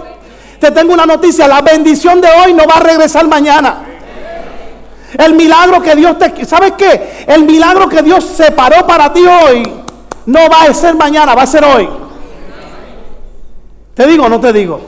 [0.58, 3.82] Te tengo una noticia, la bendición de hoy no va a regresar mañana.
[5.18, 6.44] El milagro que Dios te...
[6.44, 7.24] ¿Sabes qué?
[7.26, 9.62] El milagro que Dios separó para ti hoy
[10.26, 11.88] no va a ser mañana, va a ser hoy.
[13.94, 14.80] ¿Te digo o no te digo?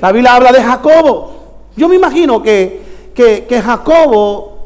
[0.00, 1.32] La Biblia habla de Jacobo.
[1.76, 2.80] Yo me imagino que,
[3.14, 4.58] que, Jacobo,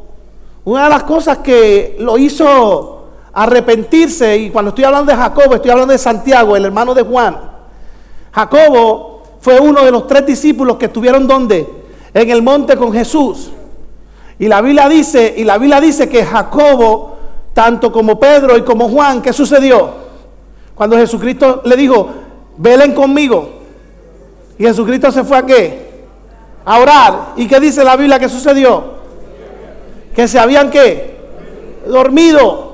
[0.65, 5.71] una de las cosas que lo hizo arrepentirse, y cuando estoy hablando de Jacobo, estoy
[5.71, 7.39] hablando de Santiago, el hermano de Juan.
[8.33, 11.69] Jacobo fue uno de los tres discípulos que estuvieron donde?
[12.15, 13.51] En el monte con Jesús.
[14.39, 17.17] Y la Biblia dice, y la Biblia dice que Jacobo,
[17.53, 19.91] tanto como Pedro y como Juan, ¿qué sucedió?
[20.75, 22.09] Cuando Jesucristo le dijo,
[22.57, 23.51] velen conmigo.
[24.59, 25.87] Y Jesucristo se fue a qué?
[26.65, 27.33] A orar.
[27.37, 28.97] ¿Y qué dice la Biblia que sucedió?
[30.15, 31.17] Que se habían qué?
[31.87, 32.67] Dormido.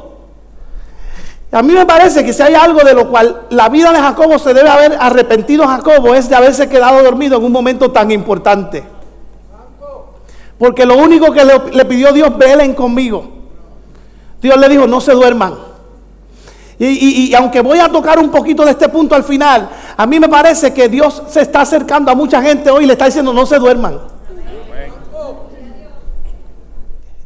[1.50, 4.38] A mí me parece que si hay algo de lo cual la vida de Jacobo
[4.38, 8.82] se debe haber arrepentido Jacobo es de haberse quedado dormido en un momento tan importante.
[10.58, 13.24] Porque lo único que le, le pidió Dios, velen conmigo.
[14.40, 15.71] Dios le dijo, no se duerman.
[16.84, 20.28] Y, aunque voy a tocar un poquito de este punto al final, a mí me
[20.28, 23.46] parece que Dios se está acercando a mucha gente hoy y le está diciendo no
[23.46, 24.00] se duerman.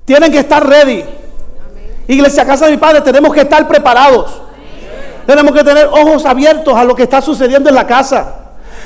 [0.05, 1.05] Tienen que estar ready.
[2.07, 4.43] Iglesia Casa de mi Padre, tenemos que estar preparados.
[5.27, 8.35] Tenemos que tener ojos abiertos a lo que está sucediendo en la casa.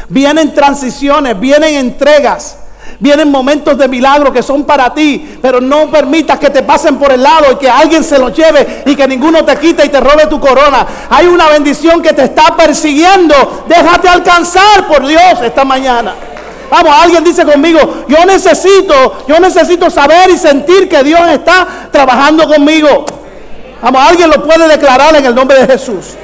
[0.09, 2.60] Vienen transiciones, vienen entregas.
[2.99, 7.11] Vienen momentos de milagro que son para ti, pero no permitas que te pasen por
[7.13, 10.01] el lado y que alguien se los lleve y que ninguno te quite y te
[10.01, 10.87] robe tu corona.
[11.09, 13.65] Hay una bendición que te está persiguiendo.
[13.69, 16.15] Déjate alcanzar por Dios esta mañana.
[16.71, 22.47] Vamos, alguien dice conmigo, yo necesito, yo necesito saber y sentir que Dios está trabajando
[22.47, 23.07] conmigo.
[23.83, 26.15] Vamos, alguien lo puede declarar en el nombre de Jesús.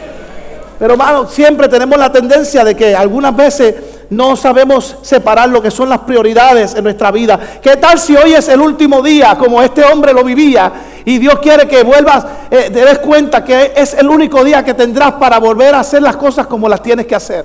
[0.78, 3.74] Pero hermano, siempre tenemos la tendencia de que algunas veces
[4.10, 7.38] no sabemos separar lo que son las prioridades en nuestra vida.
[7.60, 10.72] ¿Qué tal si hoy es el último día como este hombre lo vivía
[11.04, 14.74] y Dios quiere que vuelvas, eh, te des cuenta que es el único día que
[14.74, 17.44] tendrás para volver a hacer las cosas como las tienes que hacer?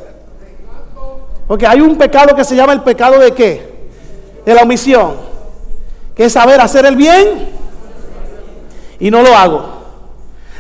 [1.47, 3.71] Porque hay un pecado que se llama el pecado de qué?
[4.45, 5.15] De la omisión.
[6.15, 7.49] Que es saber hacer el bien
[8.99, 9.81] y no lo hago.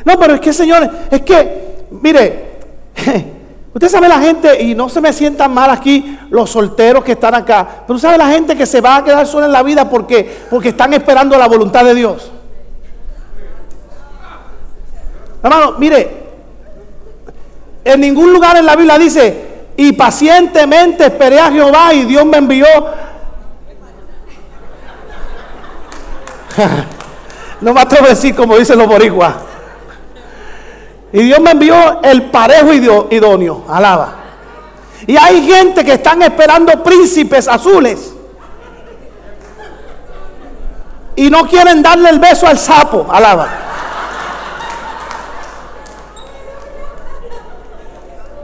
[0.03, 2.51] No, pero es que, señores, es que, mire,
[3.73, 7.35] usted sabe la gente, y no se me sientan mal aquí los solteros que están
[7.35, 10.43] acá, pero sabe la gente que se va a quedar sola en la vida porque,
[10.49, 12.31] porque están esperando la voluntad de Dios.
[15.43, 16.21] Hermano, mire,
[17.83, 22.37] en ningún lugar en la Biblia dice, y pacientemente esperé a Jehová y Dios me
[22.37, 22.65] envió.
[27.61, 29.33] no me atrevo a decir como dicen los boricuas.
[31.13, 32.73] Y Dios me envió el parejo
[33.09, 34.15] idóneo, alaba.
[35.07, 38.13] Y hay gente que están esperando príncipes azules.
[41.15, 43.49] Y no quieren darle el beso al sapo, alaba.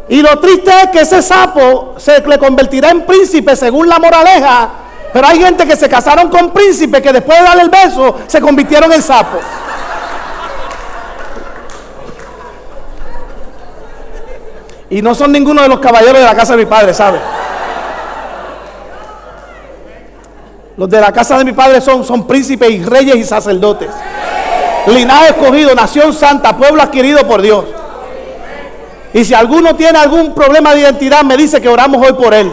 [0.10, 4.70] Y lo triste es que ese sapo se le convertirá en príncipe según la moraleja.
[5.12, 8.42] Pero hay gente que se casaron con príncipes que después de darle el beso se
[8.42, 9.40] convirtieron en sapo.
[14.90, 17.20] Y no son ninguno de los caballeros de la casa de mi padre, ¿sabe?
[20.78, 23.90] Los de la casa de mi padre son, príncipes y reyes y sacerdotes.
[24.86, 27.66] Linaje escogido, nación santa, pueblo adquirido por Dios.
[29.14, 32.52] Y si alguno tiene algún problema de identidad, me dice que oramos hoy por él.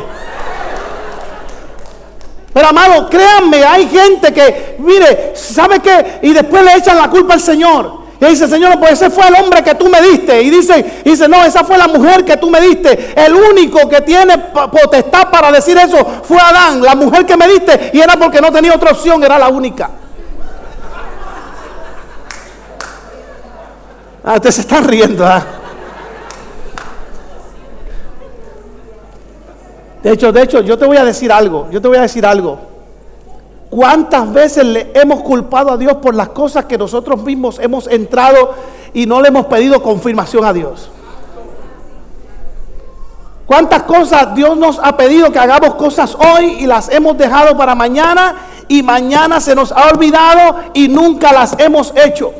[2.53, 6.21] Pero amado, créanme, hay gente que, mire, ¿sabe qué?
[6.23, 8.04] Y después le echan la culpa al Señor.
[8.29, 10.43] Dice, Señor, pues ese fue el hombre que tú me diste.
[10.43, 13.15] Y dice, dice, no, esa fue la mujer que tú me diste.
[13.17, 17.91] El único que tiene potestad para decir eso fue Adán, la mujer que me diste.
[17.93, 19.91] Y era porque no tenía otra opción, era la única.
[24.25, 25.27] Ah, ustedes se están riendo.
[25.27, 25.45] ¿ah?
[30.03, 32.25] De hecho, de hecho, yo te voy a decir algo, yo te voy a decir
[32.25, 32.74] algo.
[33.75, 38.55] ¿Cuántas veces le hemos culpado a Dios por las cosas que nosotros mismos hemos entrado
[38.93, 40.93] y no le hemos pedido confirmación a Dios?
[43.47, 47.75] ¿Cuántas cosas Dios nos ha pedido que hagamos cosas hoy y las hemos dejado para
[47.75, 48.37] mañana
[48.69, 52.33] y mañana se nos ha olvidado y nunca las hemos hecho?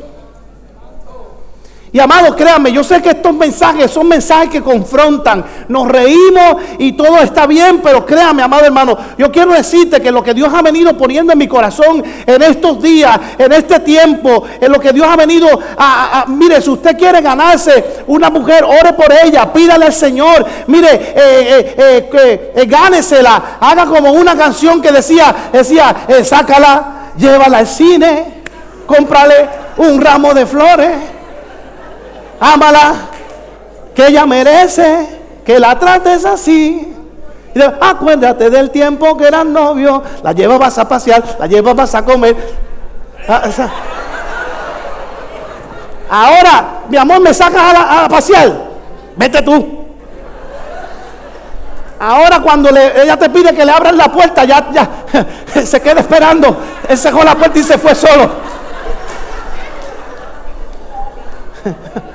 [1.95, 5.45] Y amados, créanme, yo sé que estos mensajes son mensajes que confrontan.
[5.69, 10.21] Nos reímos y todo está bien, pero créanme, amado hermano, yo quiero decirte que lo
[10.21, 14.73] que Dios ha venido poniendo en mi corazón en estos días, en este tiempo, en
[14.73, 19.13] lo que Dios ha venido a, mire, si usted quiere ganarse una mujer, ore por
[19.23, 24.91] ella, pídale al Señor, mire, eh, eh, eh, eh gánesela, haga como una canción que
[24.91, 28.43] decía, decía, sácala, llévala al cine,
[28.85, 31.14] cómprale un ramo de flores
[32.39, 32.93] ámala,
[33.95, 35.07] que ella merece,
[35.45, 36.91] que la trates así.
[37.79, 42.35] Acuérdate del tiempo que eran novios, la llevabas a pasear, la llevabas a comer.
[43.27, 43.43] Ah,
[46.09, 48.51] Ahora, mi amor, me sacas a, pasear.
[49.15, 49.85] Vete tú.
[51.97, 54.89] Ahora cuando ella te pide que le abras la puerta, ya, ya
[55.65, 56.57] se queda esperando.
[56.89, 58.29] Él cerró la puerta y se fue solo.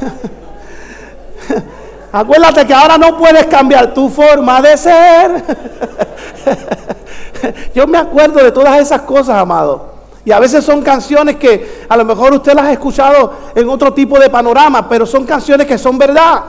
[2.12, 5.44] Acuérdate que ahora no puedes cambiar tu forma de ser.
[7.74, 9.98] Yo me acuerdo de todas esas cosas, amado.
[10.24, 13.92] Y a veces son canciones que a lo mejor usted las ha escuchado en otro
[13.92, 16.42] tipo de panorama, pero son canciones que son verdad.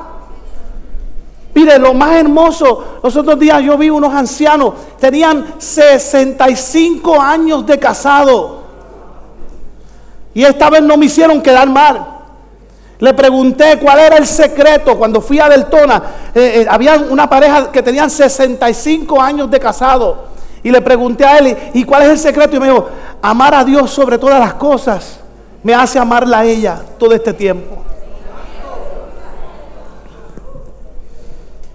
[1.53, 7.79] Mire, lo más hermoso, los otros días yo vi unos ancianos, tenían 65 años de
[7.79, 8.59] casado.
[10.33, 12.18] Y esta vez no me hicieron quedar mal.
[12.99, 16.03] Le pregunté cuál era el secreto cuando fui a Deltona.
[16.35, 20.27] Eh, eh, había una pareja que tenían 65 años de casado.
[20.61, 22.57] Y le pregunté a él, ¿y cuál es el secreto?
[22.57, 22.89] Y me dijo,
[23.21, 25.19] amar a Dios sobre todas las cosas
[25.63, 27.83] me hace amarla a ella todo este tiempo.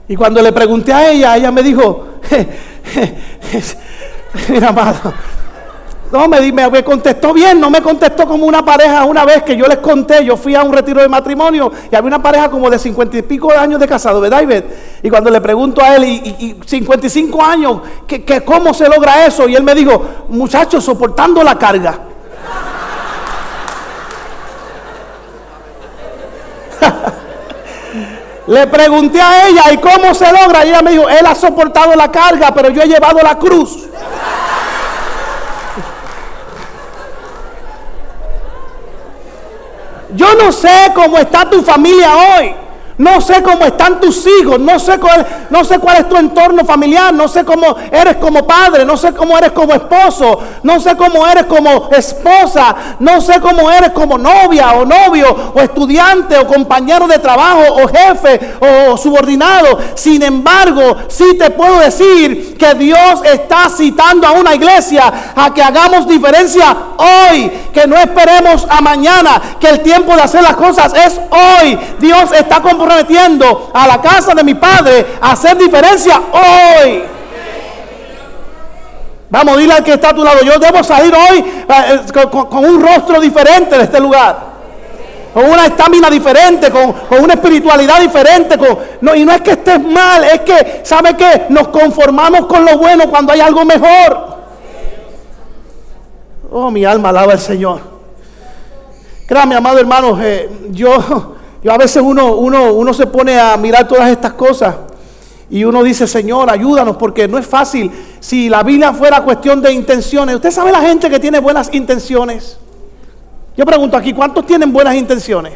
[0.07, 2.09] Y cuando le pregunté a ella, ella me dijo,
[4.49, 5.15] mira, amado,
[6.11, 9.67] no, me, me, contestó bien, no me contestó como una pareja una vez que yo
[9.67, 12.79] les conté, yo fui a un retiro de matrimonio y había una pareja como de
[12.79, 14.45] cincuenta y pico de años de casado, ¿verdad,
[15.03, 19.49] Y cuando le pregunto a él, y, 55 años, ¿qué, cómo se logra eso?
[19.49, 21.99] Y él me dijo, muchachos, soportando la carga.
[28.47, 30.67] Le pregunté a ella, ¿y cómo se logra?
[30.67, 33.89] Y ella me dijo, él ha soportado la carga, pero yo he llevado la cruz.
[40.15, 42.64] Yo no sé cómo está tu familia hoy.
[42.97, 46.65] No sé cómo están tus hijos, no sé, cuál, no sé cuál es tu entorno
[46.65, 50.97] familiar, no sé cómo eres como padre, no sé cómo eres como esposo, no sé
[50.97, 56.47] cómo eres como esposa, no sé cómo eres como novia o novio o estudiante o
[56.47, 59.77] compañero de trabajo o jefe o subordinado.
[59.97, 65.63] Sin embargo, sí te puedo decir que Dios está citando a una iglesia a que
[65.63, 70.95] hagamos diferencia hoy, que no esperemos a mañana, que el tiempo de hacer las cosas
[70.95, 71.77] es hoy.
[71.99, 77.03] Dios está comprometiendo a la casa de mi padre a hacer diferencia hoy.
[79.31, 82.81] Vamos, dile al que está a tu lado, yo debo salir hoy eh, con, un
[82.81, 84.55] rostro diferente de este lugar.
[85.33, 88.57] Con una estamina diferente, con, una espiritualidad diferente.
[88.57, 91.47] Con, no, y no es que estés mal, es que, ¿sabe qué?
[91.49, 94.35] Nos conformamos con lo bueno cuando hay algo mejor.
[96.53, 97.81] Oh, mi alma alaba al Señor.
[99.27, 101.34] Créame, amado hermano, eh, yo,
[101.65, 104.75] yo a veces uno, uno, uno se pone a mirar todas estas cosas
[105.49, 107.91] y uno dice, Señor, ayúdanos, porque no es fácil.
[108.21, 112.59] Si la Biblia fuera cuestión de intenciones, ¿usted sabe la gente que tiene buenas intenciones?
[113.57, 115.55] Yo pregunto aquí, ¿cuántos tienen buenas intenciones?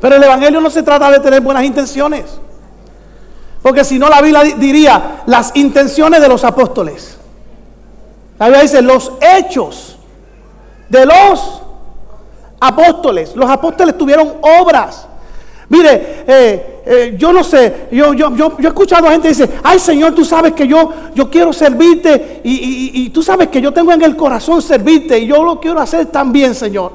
[0.00, 2.38] Pero el Evangelio no se trata de tener buenas intenciones.
[3.60, 7.16] Porque si no, la Biblia diría las intenciones de los apóstoles.
[8.38, 9.96] La Biblia dice los hechos
[10.88, 11.63] de los
[12.66, 13.34] apóstoles.
[13.34, 15.06] Los apóstoles tuvieron obras.
[15.68, 19.48] Mire, eh, eh, yo no sé, yo, yo, yo, he escuchado a gente que dice,
[19.62, 23.90] ay Señor, tú sabes que yo, yo quiero servirte y, tú sabes que yo tengo
[23.92, 26.92] en el corazón servirte y yo lo quiero hacer también, Señor.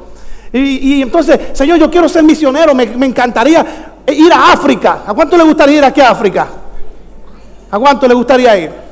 [0.53, 3.65] Y, entonces, Señor, yo quiero ser misionero, me, me, encantaría
[4.07, 5.03] ir a África.
[5.05, 6.47] ¿A cuánto le gustaría ir aquí a África?
[7.71, 8.88] ¿A cuánto le gustaría ir?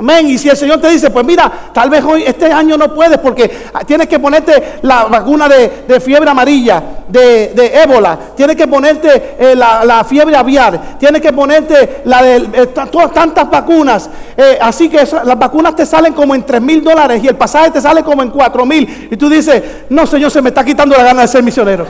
[0.00, 0.30] Amén.
[0.30, 3.18] Y si el Señor te dice, pues mira, tal vez hoy, este año no puedes
[3.18, 3.50] porque
[3.86, 10.02] tienes que ponerte la vacuna de, fiebre amarilla, de, ébola, tienes que ponerte eh, la,
[10.08, 12.66] fiebre aviar, tienes que ponerte la de eh,
[13.12, 14.08] tantas vacunas.
[14.34, 17.70] Eh, así que las vacunas te salen como en 3 mil dólares y el pasaje
[17.70, 19.08] te sale como en 4 mil.
[19.10, 21.84] Y tú dices, no, Señor, se me está quitando la gana de ser misionero.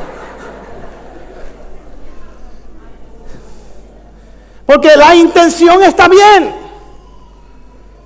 [4.66, 6.59] Porque la intención está bien.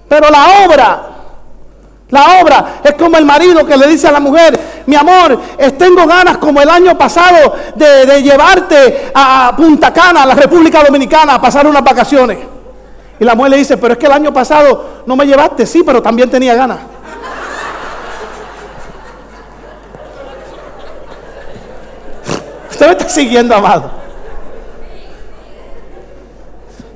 [0.08, 1.02] Pero la obra,
[2.10, 5.40] la obra es como el marido que le dice a la mujer, mi amor,
[5.78, 11.34] tengo ganas como el año pasado de, llevarte a Punta Cana, a la República Dominicana,
[11.34, 12.38] a pasar unas vacaciones.
[13.18, 15.82] Y la mujer le dice, pero es que el año pasado no me llevaste, sí,
[15.84, 16.78] pero también tenía ganas.
[22.70, 24.03] Usted me está siguiendo, amado.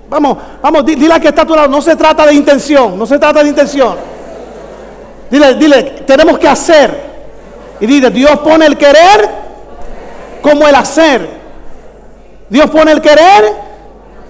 [0.09, 1.69] Vamos, vamos, dile que está a tu lado.
[1.69, 3.97] No se trata de intención, no se trata de intención.
[5.31, 7.09] Dile, dile, tenemos que hacer.
[7.81, 9.29] Y dile, Dios pone el querer
[10.41, 11.29] como el hacer.
[12.49, 13.53] Dios pone el querer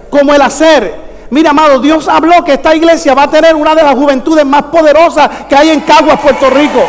[0.09, 1.09] como el hacer.
[1.29, 4.63] Mira, amado, Dios habló que esta iglesia va a tener una de las juventudes más
[4.63, 6.83] poderosas que hay en Caguas, Puerto Rico.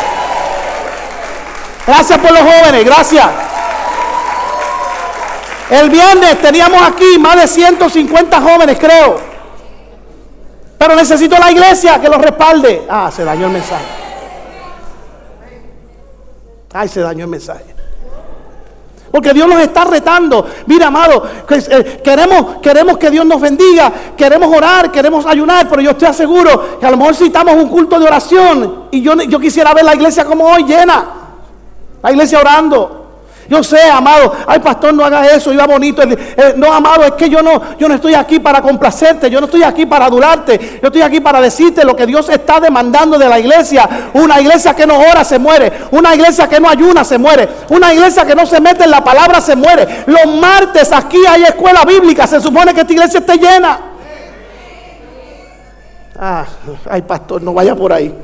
[1.86, 3.26] Gracias por los jóvenes, gracias.
[5.70, 9.20] El viernes teníamos aquí más de 150 jóvenes, creo.
[10.76, 12.86] Pero necesito la iglesia que los respalde.
[12.88, 13.84] Ah, se dañó el mensaje.
[16.72, 17.74] Ay, se dañó el mensaje.
[19.12, 20.46] Porque Dios nos está retando.
[20.66, 25.90] Mira, amado, eh, queremos, queremos que Dios nos bendiga, queremos orar, queremos ayunar, pero yo
[25.90, 29.74] estoy seguro que a lo mejor citamos un culto de oración y yo, yo quisiera
[29.74, 31.04] ver la iglesia como hoy llena.
[32.02, 32.99] La iglesia orando.
[33.50, 36.02] Yo sé, amado, ay pastor, no haga eso, iba bonito.
[36.54, 39.64] no, amado, es que yo no, yo no estoy aquí para complacerte, yo no estoy
[39.64, 43.40] aquí para adularte, yo estoy aquí para decirte lo que Dios está demandando de la
[43.40, 43.88] iglesia.
[44.14, 47.92] Una iglesia que no ora se muere, una iglesia que no ayuna se muere, una
[47.92, 50.04] iglesia que no se mete en la palabra se muere.
[50.06, 53.80] Los martes aquí hay escuela bíblica, se supone que esta iglesia esté llena.
[56.16, 56.44] Ah,
[56.88, 58.14] ay pastor, no vaya por ahí.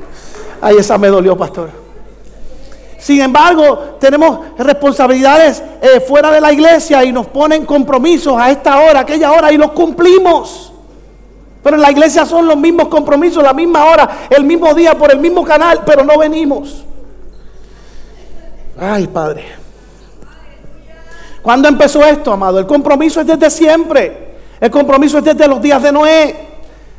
[0.61, 1.86] Ay, esa me dolió, pastor.
[2.97, 8.79] Sin embargo, tenemos responsabilidades eh, fuera de la iglesia y nos ponen compromisos a esta
[8.79, 10.73] hora, aquella hora y los cumplimos.
[11.61, 15.11] Pero en la iglesia son los mismos compromisos, la misma hora, el mismo día, por
[15.11, 16.85] el mismo canal, pero no venimos.
[18.79, 19.45] Ay, Padre.
[21.41, 22.59] ¿Cuándo empezó esto, amado?
[22.59, 24.27] El compromiso es desde siempre.
[24.59, 26.35] El compromiso es desde los días de Noé,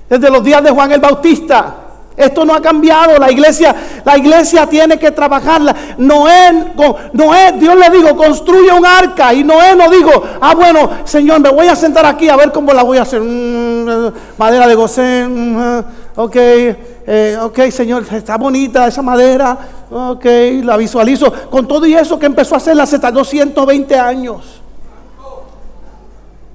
[0.09, 1.88] desde los días de Juan el Bautista.
[2.19, 3.17] Esto no ha cambiado.
[3.17, 5.75] La iglesia, la iglesia tiene que trabajarla.
[5.99, 6.73] Noé,
[7.13, 9.33] Noé, Dios le dijo, construye un arca.
[9.33, 12.73] Y Noé no dijo, ah, bueno, Señor, me voy a sentar aquí a ver cómo
[12.73, 13.21] la voy a hacer.
[13.21, 15.57] Mm, madera de gocén.
[15.57, 15.85] Mm,
[16.17, 19.57] ok, eh, ok, Señor, está bonita esa madera.
[19.89, 20.25] Ok,
[20.65, 21.33] la visualizo.
[21.49, 24.61] Con todo y eso que empezó a hacerla hace 220 años.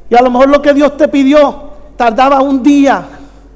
[0.10, 3.06] Y a lo mejor lo que Dios te pidió tardaba un día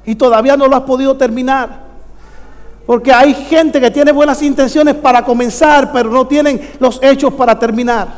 [0.06, 1.87] y todavía no lo has podido terminar.
[2.88, 7.58] Porque hay gente que tiene buenas intenciones para comenzar, pero no tienen los hechos para
[7.58, 8.08] terminar.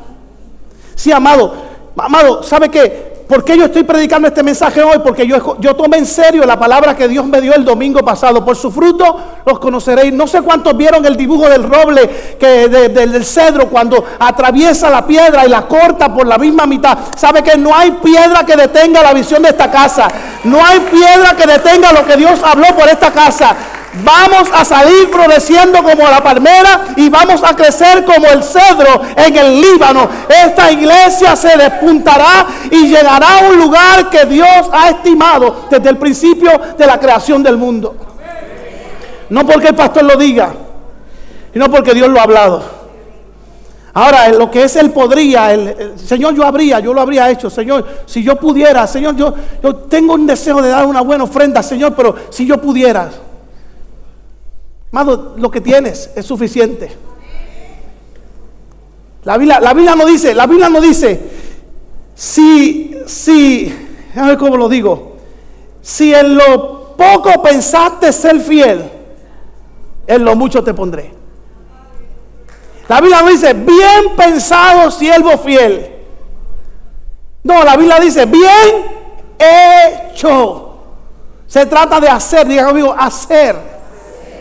[0.95, 1.53] Sí, amado,
[1.97, 3.25] amado, ¿sabe qué?
[3.27, 5.01] ¿Por qué yo estoy predicando este mensaje hoy?
[5.03, 8.45] Porque yo, yo tomé en serio la palabra que Dios me dio el domingo pasado.
[8.45, 10.13] Por su fruto los conoceréis.
[10.13, 15.47] No sé cuántos vieron el dibujo del roble, que del cedro, cuando atraviesa la piedra
[15.47, 16.97] y la corta por la misma mitad.
[17.17, 20.07] ¿Sabe que no hay piedra que detenga la visión de esta casa?
[20.45, 23.57] No hay piedra que detenga lo que Dios habló por esta casa.
[23.93, 29.37] Vamos a salir floreciendo como la palmera y vamos a crecer como el cedro en
[29.37, 30.09] el Líbano.
[30.29, 35.99] Esta iglesia se despuntará y llegará a un lugar que Dios ha estimado desde el
[35.99, 37.97] principio de la creación del mundo.
[39.29, 40.53] No porque el pastor lo diga,
[41.53, 42.81] sino porque Dios lo ha hablado.
[43.93, 45.49] Ahora, lo que es el podría,
[45.97, 50.15] Señor, yo habría, yo lo habría hecho, Señor, si yo pudiera, Señor, yo, yo tengo
[50.15, 53.11] un deseo de dar una buena ofrenda, Señor, pero si yo pudiera.
[54.93, 56.91] Amado, lo que tienes es suficiente.
[59.25, 61.21] La Biblia, la no dice, la Biblia no dice,
[62.15, 63.73] si, si,
[64.17, 65.17] a ver cómo lo digo,
[65.81, 68.91] si en lo poco pensaste ser fiel,
[70.07, 71.13] en lo mucho te pondré.
[72.89, 75.93] La Biblia no dice, bien pensado siervo fiel.
[77.45, 78.87] No, la Biblia dice, bien
[79.39, 80.67] hecho.
[81.47, 83.70] Se trata de hacer, diga conmigo, hacer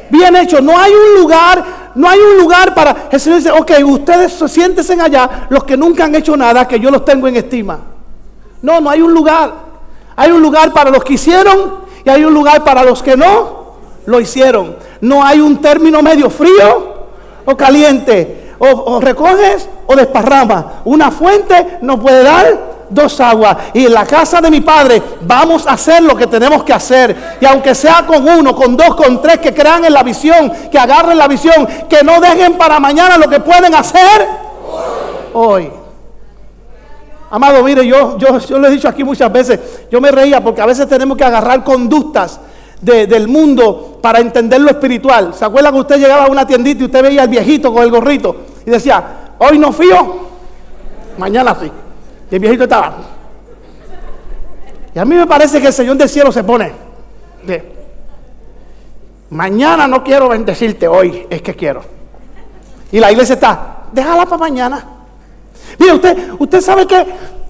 [0.10, 0.62] bien hecho.
[0.62, 1.64] No hay un lugar,
[1.96, 3.10] no hay un lugar para...
[3.18, 7.06] Señor dice, ok, ustedes siéntense allá, los que nunca han hecho nada, que yo los
[7.06, 7.80] tengo en estima.
[8.62, 9.54] No, no hay un lugar.
[10.16, 13.76] Hay un lugar para los que hicieron y hay un lugar para los que no
[14.06, 14.76] lo hicieron.
[15.02, 16.94] No hay un término medio frío
[17.46, 18.54] o caliente.
[18.60, 20.66] O, o recoges o desparramas.
[20.84, 23.58] Una fuente no puede dar dos aguas.
[23.74, 27.38] Y en la casa de mi padre vamos a hacer lo que tenemos que hacer.
[27.40, 30.80] Y aunque sea con uno, con dos, con tres, que crean en la visión, que
[30.80, 34.28] agarren la visión, que no dejen para mañana lo que pueden hacer
[35.34, 35.72] hoy.
[37.32, 39.60] Amado, mire, yo, yo, yo lo he dicho aquí muchas veces,
[39.92, 42.40] yo me reía porque a veces tenemos que agarrar conductas
[42.82, 45.34] del mundo para entender lo espiritual.
[45.34, 47.92] ¿Se acuerda que usted llegaba a una tiendita y usted veía al viejito con el
[47.92, 48.36] gorrito
[48.66, 50.16] y decía, hoy no fío,
[51.18, 51.72] mañana sí?
[52.32, 52.98] Y el viejito estaba.
[54.94, 56.90] Y a mí me parece que el Señor del cielo se pone
[57.44, 57.72] de,
[59.30, 61.82] mañana no quiero bendecirte, hoy es que quiero.
[62.92, 64.84] Y la iglesia está, déjala para mañana.
[65.78, 67.06] Mire, usted, usted sabe que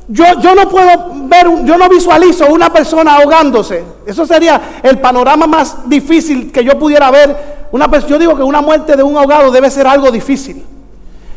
[0.10, 0.90] yo, yo no puedo
[1.28, 3.84] ver, yo no visualizo una persona ahogándose.
[4.06, 7.68] Eso sería el panorama más difícil que yo pudiera ver.
[7.72, 10.66] Una, yo digo que una muerte de un ahogado debe ser algo difícil.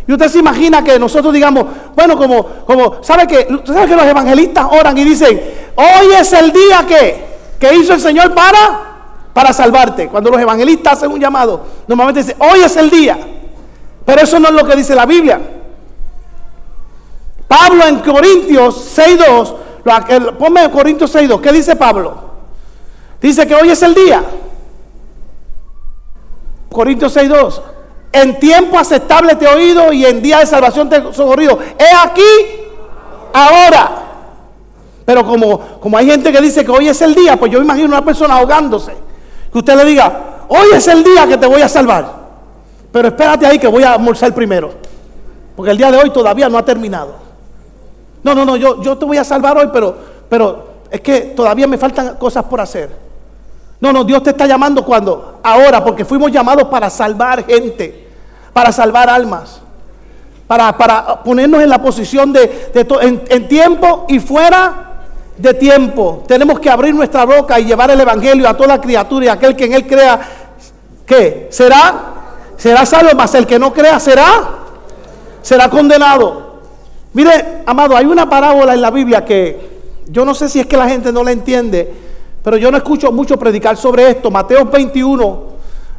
[0.07, 4.07] Y usted se imagina que nosotros digamos, bueno, como, como, ¿sabe que, ¿sabe que los
[4.07, 5.41] evangelistas oran y dicen,
[5.77, 7.25] hoy es el día que,
[7.59, 8.81] que hizo el Señor para,
[9.33, 10.09] para salvarte?
[10.09, 13.19] Cuando los evangelistas hacen un llamado, normalmente dicen, hoy es el día.
[14.05, 15.41] Pero eso no es lo que dice la Biblia.
[17.47, 22.33] Pablo en Corintios 6.2, ponme Corintios 6.2, ¿qué dice Pablo?
[23.21, 24.25] Dice que hoy es el día.
[26.71, 27.61] Corintios 6.2.
[28.13, 31.59] En tiempo aceptable te he oído y en día de salvación te he socorrido.
[31.79, 32.23] He aquí,
[33.33, 33.91] ahora.
[35.05, 37.89] Pero como, como hay gente que dice que hoy es el día, pues yo imagino
[37.89, 38.93] una persona ahogándose.
[39.51, 42.23] Que usted le diga, hoy es el día que te voy a salvar.
[42.93, 44.73] Pero espérate ahí que voy a almorzar primero.
[45.57, 47.15] Porque el día de hoy todavía no ha terminado.
[48.23, 49.97] No, no, no, yo, yo te voy a salvar hoy, pero,
[50.29, 52.91] pero es que todavía me faltan cosas por hacer.
[53.81, 58.02] No, no, Dios te está llamando cuando, ahora, porque fuimos llamados para salvar gente,
[58.53, 59.61] para salvar almas,
[60.47, 64.91] para, para ponernos en la posición de, en, en tiempo y fuera
[65.37, 66.25] de tiempo.
[66.27, 69.65] Tenemos que abrir nuestra boca y llevar el Evangelio a toda criatura y aquel que
[69.65, 70.21] en él crea,
[71.07, 71.49] ¿qué?
[71.51, 71.95] ¿Será?
[72.57, 74.27] Será salvo, mas el que no crea será,
[75.41, 76.61] será condenado.
[77.13, 79.73] Mire, amado, hay una parábola en la Biblia que
[80.07, 82.03] yo no sé si es que la gente no la entiende
[82.43, 84.31] pero yo no escucho mucho predicar sobre esto.
[84.31, 85.43] Mateo 21,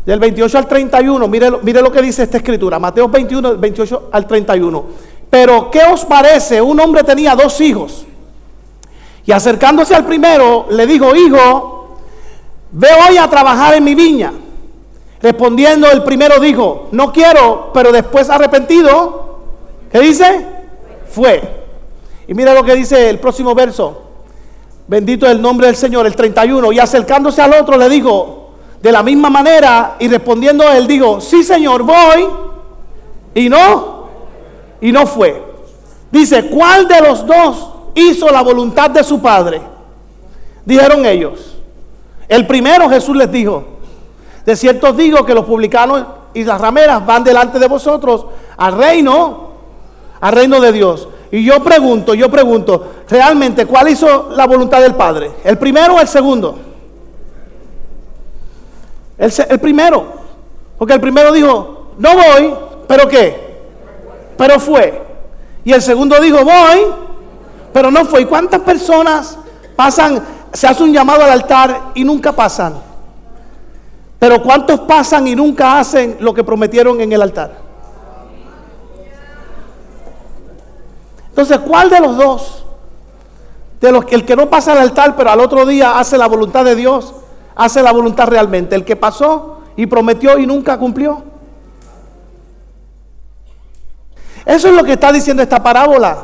[0.05, 1.27] del 28 al 31.
[1.27, 2.79] Mire, mire lo que dice esta escritura.
[2.79, 4.85] Mateo 21, del 28 al 31.
[5.29, 6.61] Pero, ¿qué os parece?
[6.61, 8.05] Un hombre tenía dos hijos.
[9.25, 11.97] Y acercándose al primero, le dijo, hijo,
[12.71, 14.33] ve hoy a trabajar en mi viña.
[15.21, 19.39] Respondiendo, el primero dijo, no quiero, pero después arrepentido,
[19.89, 20.45] ¿qué dice?
[21.09, 21.41] Fue.
[22.27, 24.01] Y mira lo que dice el próximo verso.
[24.85, 26.73] Bendito el nombre del Señor, el 31.
[26.73, 28.42] Y acercándose al otro le dijo,
[28.83, 32.27] de la misma manera, y respondiendo él, dijo, sí Señor, voy.
[33.33, 34.09] Y no,
[34.81, 35.41] y no fue.
[36.11, 39.61] Dice, ¿cuál de los dos hizo la voluntad de su Padre?
[40.65, 41.55] Dijeron ellos.
[42.27, 43.63] El primero Jesús les dijo,
[44.45, 46.03] de cierto digo que los publicanos
[46.33, 48.25] y las rameras van delante de vosotros
[48.57, 49.51] al reino,
[50.19, 51.07] al reino de Dios.
[51.31, 55.31] Y yo pregunto, yo pregunto, realmente, ¿cuál hizo la voluntad del Padre?
[55.45, 56.72] ¿El primero o el segundo?
[59.17, 60.05] El, el primero.
[60.77, 62.53] Porque el primero dijo, no voy,
[62.87, 63.57] pero ¿qué?
[64.37, 65.01] Pero fue.
[65.63, 66.87] Y el segundo dijo, voy,
[67.71, 68.21] pero no fue.
[68.21, 69.37] ¿Y cuántas personas
[69.75, 72.73] pasan, se hace un llamado al altar y nunca pasan?
[74.19, 77.51] Pero ¿cuántos pasan y nunca hacen lo que prometieron en el altar?
[81.29, 82.63] Entonces, ¿cuál de los dos?
[83.81, 86.63] De los el que no pasa al altar, pero al otro día hace la voluntad
[86.63, 87.13] de Dios,
[87.55, 88.75] hace la voluntad realmente.
[88.75, 91.23] El que pasó y prometió y nunca cumplió.
[94.45, 96.17] Eso es lo que está diciendo esta parábola.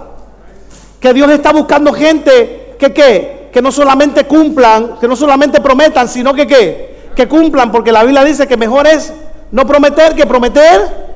[1.00, 6.08] Que Dios está buscando gente que qué, que no solamente cumplan, que no solamente prometan,
[6.08, 9.14] sino que qué, que cumplan, porque la Biblia dice que mejor es
[9.52, 11.10] no prometer que prometer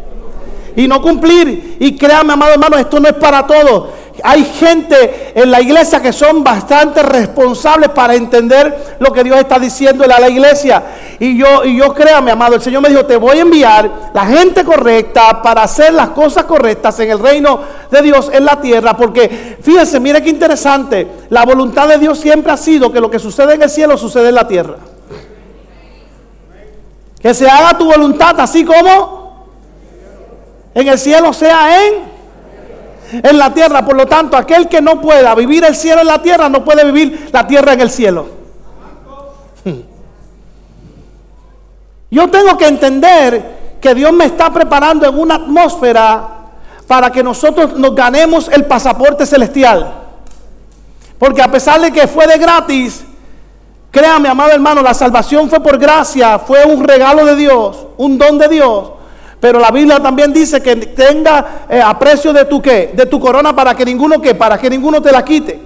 [0.75, 1.77] y no cumplir.
[1.79, 3.89] Y créame, amado hermano, esto no es para todos.
[4.21, 9.57] Hay gente en la iglesia que son bastante responsables para entender lo que Dios está
[9.57, 10.83] diciendo a la iglesia.
[11.19, 14.25] Y yo, y yo créame, amado, el Señor me dijo, te voy a enviar la
[14.25, 17.59] gente correcta para hacer las cosas correctas en el reino
[17.89, 18.95] de Dios en la tierra.
[18.95, 21.07] Porque fíjense, mire qué interesante.
[21.29, 24.29] La voluntad de Dios siempre ha sido que lo que sucede en el cielo sucede
[24.29, 24.75] en la tierra.
[27.19, 29.47] Que se haga tu voluntad así como
[30.75, 32.12] en el cielo sea en
[33.21, 33.85] en la tierra.
[33.85, 36.83] Por lo tanto, aquel que no pueda vivir el cielo en la tierra no puede
[36.85, 38.27] vivir la tierra en el cielo.
[42.09, 46.27] Yo tengo que entender que Dios me está preparando en una atmósfera
[46.87, 49.93] para que nosotros nos ganemos el pasaporte celestial.
[51.17, 53.05] Porque a pesar de que fue de gratis,
[53.93, 58.39] Créame, amado hermano, la salvación fue por gracia, fue un regalo de Dios, un don
[58.39, 58.89] de Dios.
[59.43, 63.53] Pero la Biblia también dice que tenga eh, aprecio de tu qué, de tu corona
[63.53, 65.59] para que ninguno qué, para que ninguno te la quite.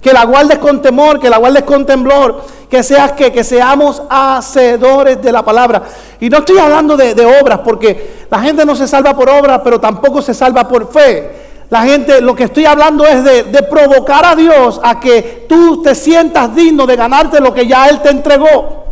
[0.00, 4.00] Que la guardes con temor, que la guardes con temblor, que seas que, que seamos
[4.08, 5.82] hacedores de la palabra.
[6.20, 9.80] Y no estoy hablando de obras, porque la gente no se salva por obras, pero
[9.80, 11.46] tampoco se salva por fe.
[11.68, 15.96] La gente, lo que estoy hablando es de, provocar a Dios a que tú te
[15.96, 18.84] sientas digno de ganarte lo que ya Él te entregó.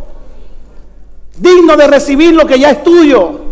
[1.37, 3.44] Digno de recibir lo que ya es tuyo.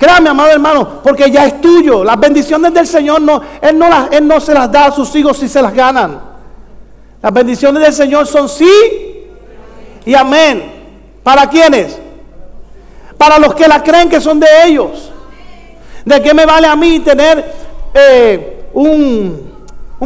[0.00, 2.02] Créame, amado hermano, porque ya es tuyo.
[2.02, 5.14] Las bendiciones del Señor no, Él no, las, Él no se las da a sus
[5.14, 6.18] hijos si se las ganan.
[7.20, 9.28] Las bendiciones del Señor son sí
[10.06, 11.20] y amén.
[11.22, 11.98] ¿Para quiénes?
[13.18, 15.12] Para los que la creen que son de ellos.
[16.06, 17.52] ¿De qué me vale a mí tener
[17.92, 19.49] eh, un,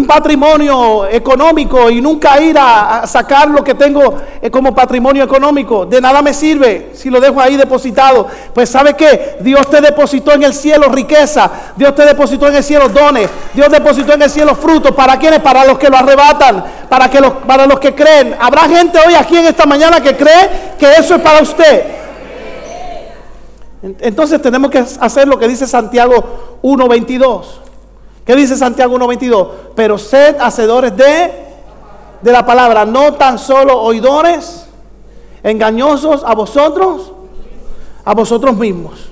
[0.09, 5.86] patrimonio económico y nunca ir a, sacar lo que tengo eh, como patrimonio económico.
[5.86, 8.26] De nada me sirve si lo dejo ahí depositado.
[8.53, 12.64] Pues sabe que Dios te depositó en el cielo riqueza, Dios te depositó en el
[12.64, 14.90] cielo dones, Dios depositó en el cielo frutos.
[14.92, 15.38] ¿Para quiénes?
[15.38, 18.36] Para los que lo arrebatan, para, que los, para los que creen.
[18.40, 21.84] Habrá gente hoy aquí en esta mañana que cree que eso es para usted.
[24.01, 27.64] Entonces tenemos que hacer lo que dice Santiago 1.22.
[28.25, 29.49] ¿Qué dice Santiago 1.22?
[29.75, 31.33] Pero sed hacedores de,
[32.22, 34.66] de la palabra, no tan solo oidores,
[35.43, 37.12] engañosos a vosotros,
[38.05, 39.11] a vosotros mismos.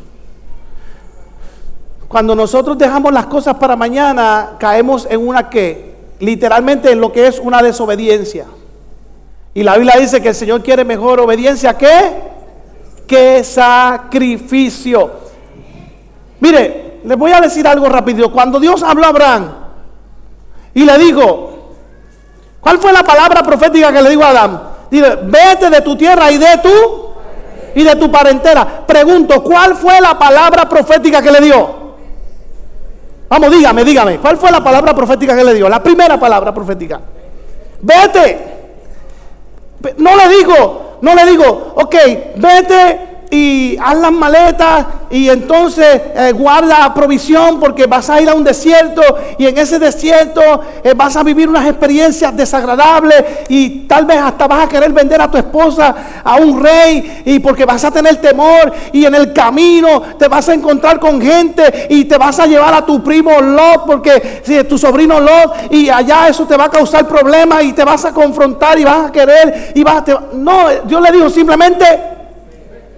[2.08, 7.26] Cuando nosotros dejamos las cosas para mañana, caemos en una que, literalmente en lo que
[7.26, 8.46] es una desobediencia.
[9.54, 12.12] Y la Biblia dice que el Señor quiere mejor obediencia que,
[13.06, 15.10] que sacrificio.
[16.40, 18.30] Mire, les voy a decir algo rápido.
[18.32, 19.50] Cuando Dios habló a Abraham
[20.74, 21.50] y le dijo,
[22.60, 24.62] ¿cuál fue la palabra profética que le dijo a Adán?
[24.90, 27.12] Dice, vete de tu tierra y de tu
[27.74, 28.86] y de tu parentela.
[28.86, 31.82] Pregunto, ¿cuál fue la palabra profética que le dio?
[33.28, 35.68] Vamos, dígame, dígame, ¿cuál fue la palabra profética que le dio?
[35.68, 37.00] La primera palabra profética.
[37.80, 38.52] Vete.
[39.96, 41.94] No le digo, no le digo, ok,
[42.36, 48.34] vete y haz las maletas y entonces eh, guarda provisión porque vas a ir a
[48.34, 49.02] un desierto
[49.38, 50.42] y en ese desierto
[50.84, 55.18] eh, vas a vivir unas experiencias desagradables y tal vez hasta vas a querer vender
[55.22, 59.32] a tu esposa a un rey y porque vas a tener temor y en el
[59.32, 63.40] camino te vas a encontrar con gente y te vas a llevar a tu primo
[63.40, 67.72] Lot porque si tu sobrino Lot y allá eso te va a causar problemas y
[67.72, 70.20] te vas a confrontar y vas a querer y vas a...
[70.34, 72.21] no, Dios le dijo simplemente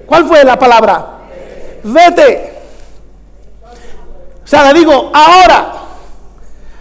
[0.07, 1.07] ¿Cuál fue la palabra?
[1.85, 2.53] Vete.
[4.43, 5.73] O sea, le digo, ahora,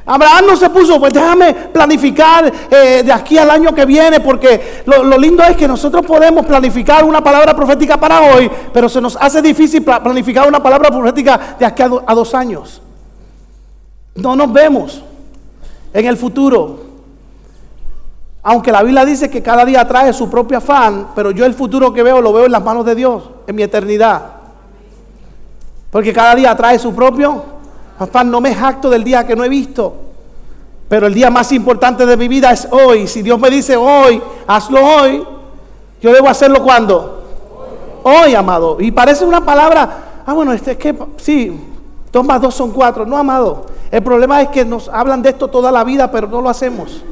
[0.05, 4.83] Abraham no se puso, pues déjame planificar eh, de aquí al año que viene, porque
[4.85, 9.15] lo, lindo es que nosotros podemos planificar una palabra profética para hoy, pero se nos
[9.15, 12.81] hace difícil planificar una palabra profética de aquí a dos años.
[14.15, 15.01] No nos vemos
[15.93, 16.82] en el futuro.
[18.43, 21.93] Aunque la Biblia dice que cada día trae su propio afán, pero yo el futuro
[21.93, 24.21] que veo lo veo en las manos de Dios, en mi eternidad.
[25.89, 27.41] Porque cada día trae su propio
[27.97, 28.29] afán.
[28.29, 29.93] No me jacto del día que no he visto.
[30.89, 33.07] Pero el día más importante de mi vida es hoy.
[33.07, 35.25] Si Dios me dice hoy, hazlo hoy,
[36.01, 37.23] yo debo hacerlo cuando.
[38.03, 38.77] Hoy, amado.
[38.81, 41.57] Y parece una palabra, ah, bueno, este es que, sí,
[42.11, 43.05] dos más dos son cuatro.
[43.05, 43.67] No, amado.
[43.89, 47.03] El problema es que nos hablan de esto toda la vida, pero no lo hacemos.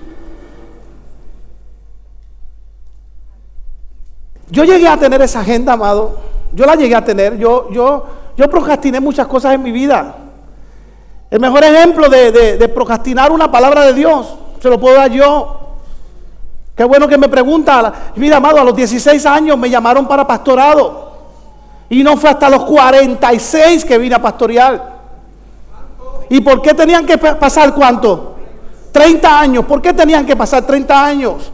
[4.52, 6.18] Yo llegué a tener esa agenda, amado.
[6.54, 7.38] Yo la llegué a tener.
[7.38, 8.06] Yo, yo,
[8.38, 10.16] yo procrastiné muchas cosas en mi vida.
[11.32, 15.58] El mejor ejemplo de, procrastinar una palabra de Dios se lo puedo dar yo.
[16.76, 17.94] Qué bueno que me pregunta.
[18.18, 21.10] Mira, amado, a los 16 años me llamaron para pastorado.
[21.90, 25.00] Y no fue hasta los 46 que vine a pastorear.
[26.30, 28.36] ¿Y por qué tenían que pasar cuánto?
[28.92, 29.66] 30 años.
[29.66, 31.52] ¿Por qué tenían que pasar 30 años?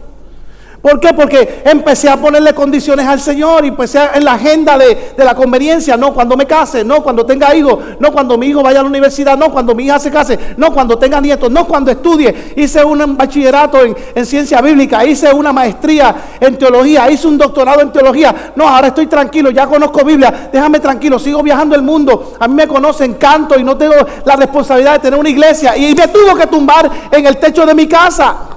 [0.81, 1.13] ¿Por qué?
[1.13, 5.33] Porque empecé a ponerle condiciones al Señor y empecé en la agenda de, de, la
[5.33, 5.97] conveniencia.
[5.97, 8.89] No cuando me case, no cuando tenga hijos, no cuando mi hijo vaya a la
[8.89, 12.53] universidad, no cuando mi hija se case, no cuando tenga nietos, no cuando estudie.
[12.55, 17.81] Hice un bachillerato en, en ciencia bíblica, hice una maestría en teología, hice un doctorado
[17.81, 18.53] en teología.
[18.55, 22.33] No, ahora estoy tranquilo, ya conozco Biblia, déjame tranquilo, sigo viajando el mundo.
[22.39, 25.75] A mí me conocen, canto y no tengo la responsabilidad de tener una iglesia.
[25.75, 28.56] Y me tuvo que tumbar en el techo de mi casa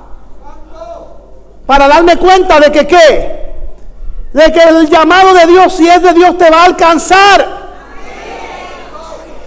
[1.71, 3.55] para darme cuenta de que qué,
[4.33, 7.47] de que el llamado de Dios, si es de Dios, te va a alcanzar.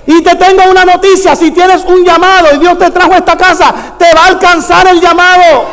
[0.08, 3.36] Y te tengo una noticia, si tienes un llamado y Dios te trajo a esta
[3.36, 5.66] casa, te va a alcanzar el llamado.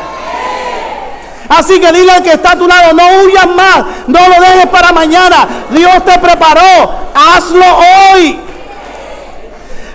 [1.51, 4.67] Así que dile al que está a tu lado, no huyas más, no lo dejes
[4.73, 5.47] para mañana.
[5.71, 7.65] Dios te preparó, hazlo
[8.13, 8.41] hoy.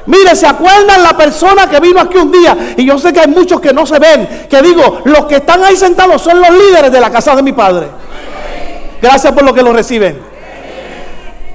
[0.08, 2.74] Mire, ¿se acuerdan la persona que vino aquí un día?
[2.78, 4.48] Y yo sé que hay muchos que no se ven.
[4.50, 7.54] Que digo, los que están ahí sentados son los líderes de la casa de mi
[7.54, 7.88] padre.
[9.02, 10.36] Gracias por lo que lo reciben.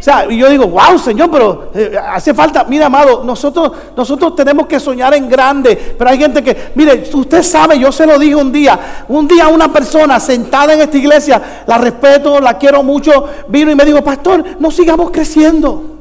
[0.00, 4.34] O sea, y yo digo, wow, Señor, pero eh, hace falta, mira, amado, nosotros, nosotros
[4.34, 5.76] tenemos que soñar en grande.
[5.76, 9.48] Pero hay gente que, mire, usted sabe, yo se lo dije un día, un día
[9.48, 14.02] una persona sentada en esta iglesia, la respeto, la quiero mucho, vino y me dijo,
[14.02, 15.99] pastor, no sigamos creciendo.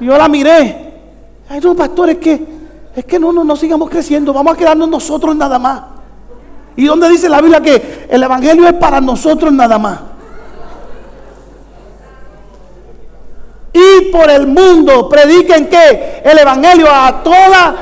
[0.00, 0.88] Y yo la miré.
[1.48, 2.44] Ay, no, pastor, es que,
[2.94, 4.32] es que no, no, no sigamos creciendo.
[4.32, 5.82] Vamos a quedarnos nosotros nada más.
[6.76, 9.98] ¿Y dónde dice la Biblia que el Evangelio es para nosotros nada más?
[13.72, 17.76] Y por el mundo prediquen que el Evangelio a toda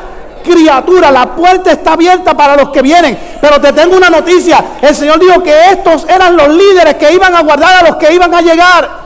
[0.46, 1.10] criatura.
[1.10, 3.18] La puerta está abierta para los que vienen.
[3.40, 4.64] Pero te tengo una noticia.
[4.80, 8.14] El Señor dijo que estos eran los líderes que iban a guardar a los que
[8.14, 9.05] iban a llegar.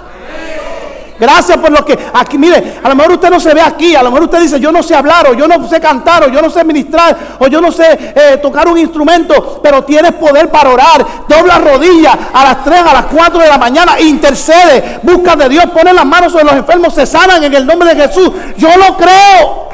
[1.20, 4.02] Gracias por lo que aquí, mire, a lo mejor usted no se ve aquí, a
[4.02, 6.40] lo mejor usted dice, yo no sé hablar, o yo no sé cantar, o yo
[6.40, 10.70] no sé ministrar, o yo no sé eh, tocar un instrumento, pero tienes poder para
[10.70, 11.06] orar.
[11.28, 15.66] Dobla rodillas a las 3, a las 4 de la mañana, intercede, busca de Dios,
[15.66, 18.30] pone las manos sobre los enfermos, se sanan en el nombre de Jesús.
[18.56, 19.68] Yo lo creo.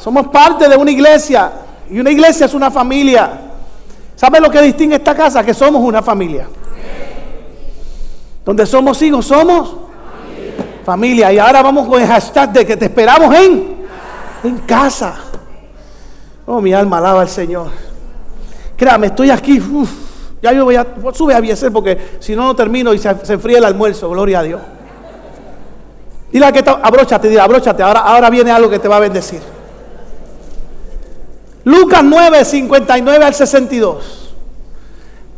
[0.00, 1.52] Somos parte de una iglesia,
[1.88, 3.30] y una iglesia es una familia.
[4.16, 5.44] ¿Sabe lo que distingue esta casa?
[5.44, 6.48] Que somos una familia.
[8.46, 9.74] Donde somos hijos, somos
[10.84, 11.32] familia.
[11.32, 13.76] Y ahora vamos con el hashtag de que te esperamos en,
[14.44, 15.16] en casa.
[16.46, 17.70] Oh, mi alma alaba al Señor.
[18.76, 19.60] Créame, estoy aquí.
[20.40, 20.86] Ya yo voy a.
[21.12, 24.08] Sube a Bieser porque si no, no termino y se, se enfría el almuerzo.
[24.10, 24.60] Gloria a Dios.
[26.30, 27.82] Dile a que está, abróchate, dile, abróchate.
[27.82, 29.40] Ahora, ahora viene algo que te va a bendecir.
[31.64, 34.25] Lucas 9, 59 al 62.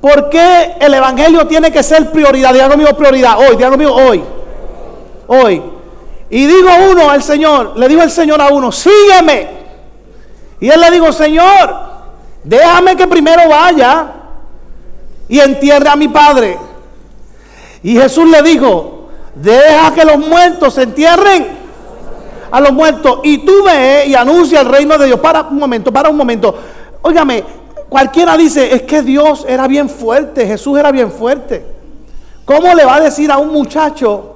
[0.01, 2.53] ¿Por qué el Evangelio tiene que ser prioridad?
[2.53, 3.38] Diga conmigo prioridad.
[3.38, 4.22] Hoy, diga conmigo hoy.
[5.26, 5.62] Hoy.
[6.30, 9.49] Y digo uno al Señor, le digo el Señor a uno, sígueme.
[10.61, 11.74] Y él le dijo, Señor,
[12.44, 14.12] déjame que primero vaya
[15.28, 16.59] y entierre a mi padre.
[17.82, 21.46] Y Jesús le dijo, deja que los muertos se entierren
[22.51, 23.20] a los muertos.
[23.22, 25.20] Y tú ve y anuncia el reino de Dios.
[25.20, 26.55] Para un momento, para un momento.
[27.03, 27.44] Óigame,
[27.89, 31.64] Cualquiera dice, es que Dios era bien fuerte, Jesús era bien fuerte.
[32.45, 34.34] ¿Cómo le va a decir a un muchacho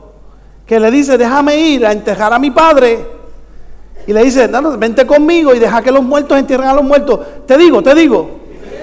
[0.66, 3.05] que le dice, déjame ir a enterrar a mi padre?
[4.07, 7.20] Y le dice, no, vente conmigo y deja que los muertos entierren a los muertos.
[7.46, 8.30] Te digo, te digo,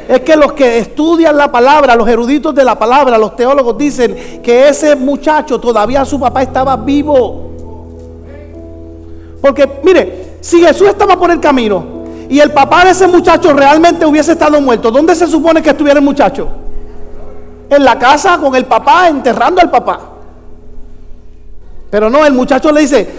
[0.07, 4.41] es que los que estudian la palabra, los eruditos de la palabra, los teólogos dicen
[4.43, 7.49] que ese muchacho todavía su papá estaba vivo.
[9.41, 11.98] Porque mire, si Jesús estaba por el camino
[12.29, 15.99] y el papá de ese muchacho realmente hubiese estado muerto, ¿dónde se supone que estuviera
[15.99, 16.47] el muchacho?
[17.69, 19.99] En la casa con el papá, enterrando al papá.
[21.89, 23.09] Pero no, el muchacho le dice,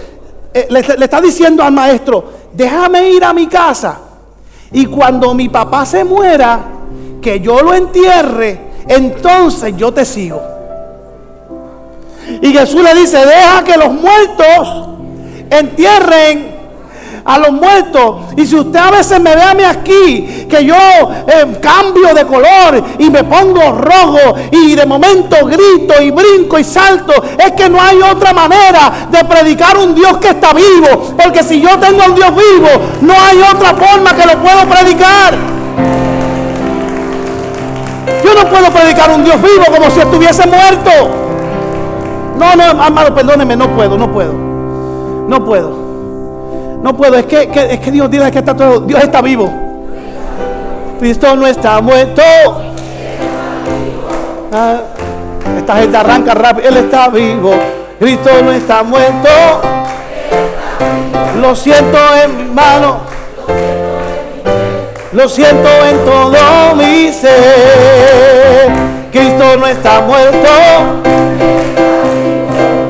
[0.53, 3.99] eh, le, le está diciendo al maestro, déjame ir a mi casa.
[4.71, 6.59] Y cuando mi papá se muera,
[7.21, 10.41] que yo lo entierre, entonces yo te sigo.
[12.41, 14.89] Y Jesús le dice, deja que los muertos
[15.49, 16.60] entierren
[17.23, 18.15] a los muertos.
[18.37, 22.25] Y si usted a veces me ve a mí aquí, que yo eh, cambio de
[22.25, 27.69] color y me pongo rojo y de momento grito y brinco y salto, es que
[27.69, 31.13] no hay otra manera de predicar un Dios que está vivo.
[31.21, 32.69] Porque si yo tengo un Dios vivo,
[33.01, 35.35] no hay otra forma que lo puedo predicar.
[38.23, 40.91] Yo no puedo predicar un Dios vivo como si estuviese muerto.
[42.37, 44.33] No, no, amado, perdóneme, no puedo, no puedo.
[45.27, 45.90] No puedo.
[46.81, 49.51] No puedo, es que, es que Dios dice que está todo, Dios está vivo.
[50.99, 52.21] Cristo no está muerto.
[54.51, 54.81] Ah,
[55.57, 57.53] esta gente arranca rápido, Él está vivo.
[57.99, 59.29] Cristo no está muerto.
[61.39, 62.99] Lo siento en mi mano.
[65.11, 68.69] Lo siento en todo mi ser.
[69.11, 70.49] Cristo no está muerto.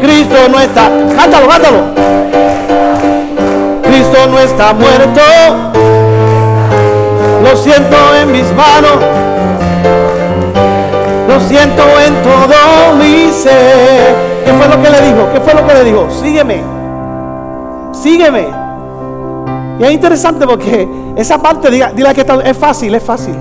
[0.02, 0.89] Cristo no está.
[1.16, 2.20] Cántalo, cántalo.
[4.14, 5.22] No está muerto.
[7.43, 8.97] Lo siento en mis manos.
[11.28, 14.16] Lo siento en todo mi ser.
[14.45, 15.30] ¿Qué fue lo que le dijo?
[15.34, 16.07] ¿Qué fue lo que le dijo?
[16.12, 16.62] Sígueme.
[17.91, 18.47] Sígueme.
[19.80, 23.36] Y es interesante porque esa parte, diga, dile que es fácil, es fácil.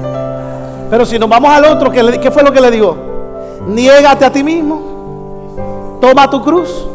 [0.88, 2.96] Pero si nos vamos al otro, ¿qué, ¿qué fue lo que le dijo?
[3.66, 5.98] Niégate a ti mismo.
[6.00, 6.86] Toma tu cruz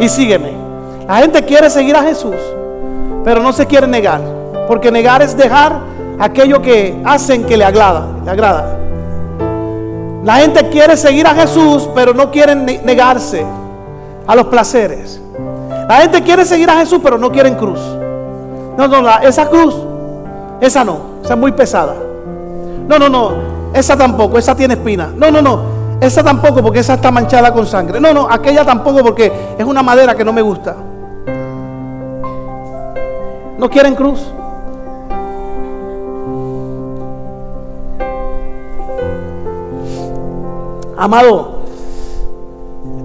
[0.00, 0.56] y sígueme.
[1.06, 2.34] La gente quiere seguir a Jesús,
[3.28, 4.22] pero no se quiere negar.
[4.66, 5.80] Porque negar es dejar
[6.18, 8.06] aquello que hacen que le agrada.
[8.24, 8.78] Le agrada.
[10.24, 13.44] La gente quiere seguir a Jesús, pero no quieren negarse
[14.26, 15.20] a los placeres.
[15.86, 17.78] La gente quiere seguir a Jesús, pero no quieren cruz.
[18.78, 19.76] No, no, esa cruz,
[20.62, 21.96] esa no, esa es muy pesada.
[22.88, 23.32] No, no, no,
[23.74, 25.10] esa tampoco, esa tiene espina.
[25.14, 25.60] No, no, no,
[26.00, 28.00] esa tampoco porque esa está manchada con sangre.
[28.00, 30.74] No, no, aquella tampoco porque es una madera que no me gusta.
[33.58, 34.20] No quieren cruz.
[40.96, 41.62] Amado,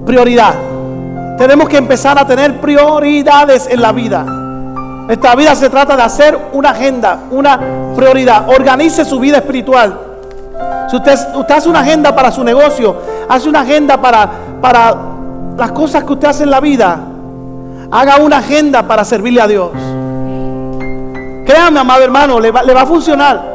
[0.06, 0.54] prioridad.
[1.38, 4.26] Tenemos que empezar a tener prioridades en la vida.
[5.10, 7.60] Esta vida se trata de hacer una agenda, una
[7.96, 8.48] prioridad.
[8.50, 10.00] Organice su vida espiritual.
[10.90, 12.96] Si usted, usted hace una agenda para su negocio,
[13.28, 14.30] hace una agenda para,
[14.62, 14.96] para
[15.58, 17.00] las cosas que usted hace en la vida,
[17.92, 19.72] haga una agenda para servirle a Dios.
[21.46, 23.54] Créame, amado hermano, le va, a funcionar.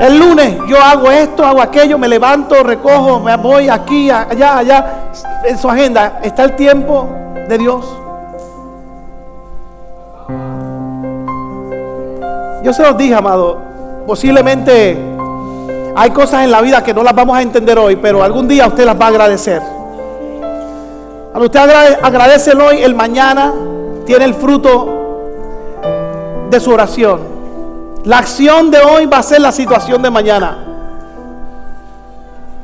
[0.00, 4.94] El lunes yo hago esto, hago aquello, me levanto, recojo, me voy aquí, allá, allá.
[5.44, 7.08] En su agenda está el tiempo
[7.48, 7.84] de Dios.
[12.62, 13.58] Yo se los dije, amado,
[14.06, 14.98] posiblemente
[15.94, 18.66] hay cosas en la vida que no las vamos a entender hoy, pero algún día
[18.66, 19.62] usted las va a agradecer.
[21.30, 21.60] Cuando usted
[22.02, 23.52] agradece hoy, el mañana
[24.06, 24.97] tiene el fruto
[26.50, 27.20] de su oración.
[28.04, 30.64] La acción de hoy va a ser la situación de mañana.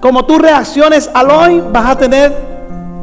[0.01, 2.55] Como tú reacciones al hoy, vas a tener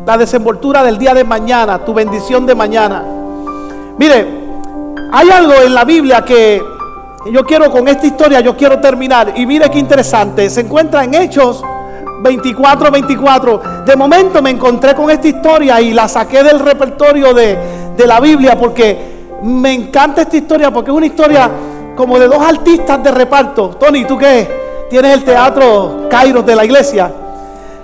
[0.06, 3.04] la desenvoltura del día de mañana, tu bendición de mañana.
[3.98, 4.28] Mire,
[5.12, 6.62] hay algo en la Biblia que
[7.32, 9.34] yo quiero con esta historia, yo quiero terminar.
[9.36, 11.64] Y mire qué interesante, se encuentra en Hechos
[12.22, 13.62] 24, 24.
[13.86, 17.58] De momento me encontré con esta historia y la saqué del repertorio de,
[17.96, 19.11] de la Biblia porque
[19.44, 21.50] me encanta esta historia porque es una historia
[21.96, 23.70] como de dos artistas de reparto.
[23.80, 24.88] Tony, ¿tú qué?
[24.90, 27.12] Tienes el teatro Cairo de la iglesia.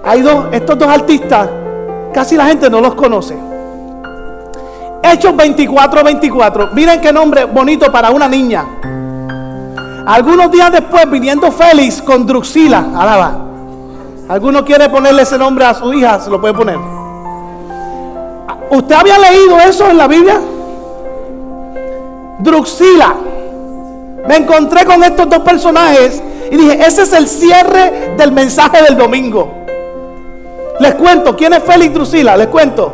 [0.03, 1.49] Hay dos, estos dos artistas,
[2.13, 3.37] casi la gente no los conoce.
[5.03, 6.69] Hechos 24, 24.
[6.73, 8.65] Miren qué nombre bonito para una niña.
[10.05, 13.45] Algunos días después, viniendo Félix con Druxila, alaba.
[14.29, 16.19] ¿Alguno quiere ponerle ese nombre a su hija?
[16.19, 16.77] Se lo puede poner.
[18.69, 20.39] ¿Usted había leído eso en la Biblia?
[22.39, 23.15] Druxila.
[24.27, 26.21] Me encontré con estos dos personajes
[26.51, 29.53] y dije, ese es el cierre del mensaje del domingo.
[30.79, 32.37] Les cuento, ¿quién es Félix Drusila?
[32.37, 32.93] Les cuento.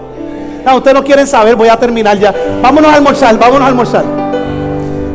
[0.65, 2.33] No, ustedes no quieren saber, voy a terminar ya.
[2.61, 4.05] Vámonos a almorzar, vámonos a almorzar.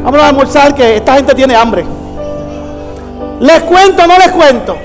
[0.02, 1.84] Vámonos a almorzar que esta gente tiene hambre.
[3.40, 4.76] ¿Les cuento no les cuento?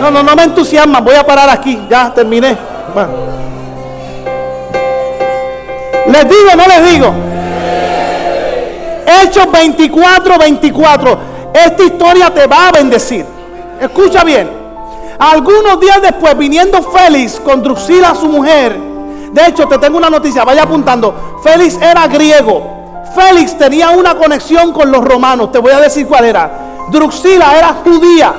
[0.00, 2.56] No, no, no me entusiasma, voy a parar aquí, ya terminé.
[6.06, 7.12] ¿Les digo no les digo?
[9.22, 11.18] Hechos 24, 24.
[11.54, 13.24] Esta historia te va a bendecir.
[13.80, 14.50] Escucha bien.
[15.18, 18.76] Algunos días después, viniendo Félix con Drusila, su mujer.
[19.32, 21.40] De hecho, te tengo una noticia, vaya apuntando.
[21.42, 23.02] Félix era griego.
[23.14, 25.52] Félix tenía una conexión con los romanos.
[25.52, 26.50] Te voy a decir cuál era.
[26.90, 28.34] Drusila era judía.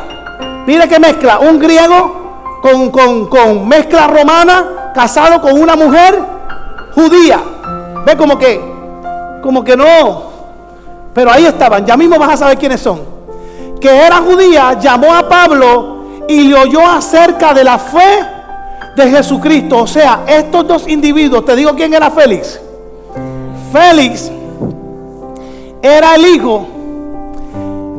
[0.65, 1.39] Mire qué mezcla.
[1.39, 6.19] Un griego con, con, con mezcla romana, casado con una mujer
[6.95, 7.41] judía.
[8.05, 8.61] Ve como que,
[9.41, 10.32] como que no.
[11.13, 13.01] Pero ahí estaban, ya mismo vas a saber quiénes son.
[13.79, 18.25] Que era judía, llamó a Pablo y le oyó acerca de la fe
[18.95, 19.79] de Jesucristo.
[19.79, 22.59] O sea, estos dos individuos, te digo quién era Félix.
[23.71, 24.31] Félix
[25.81, 26.67] era el hijo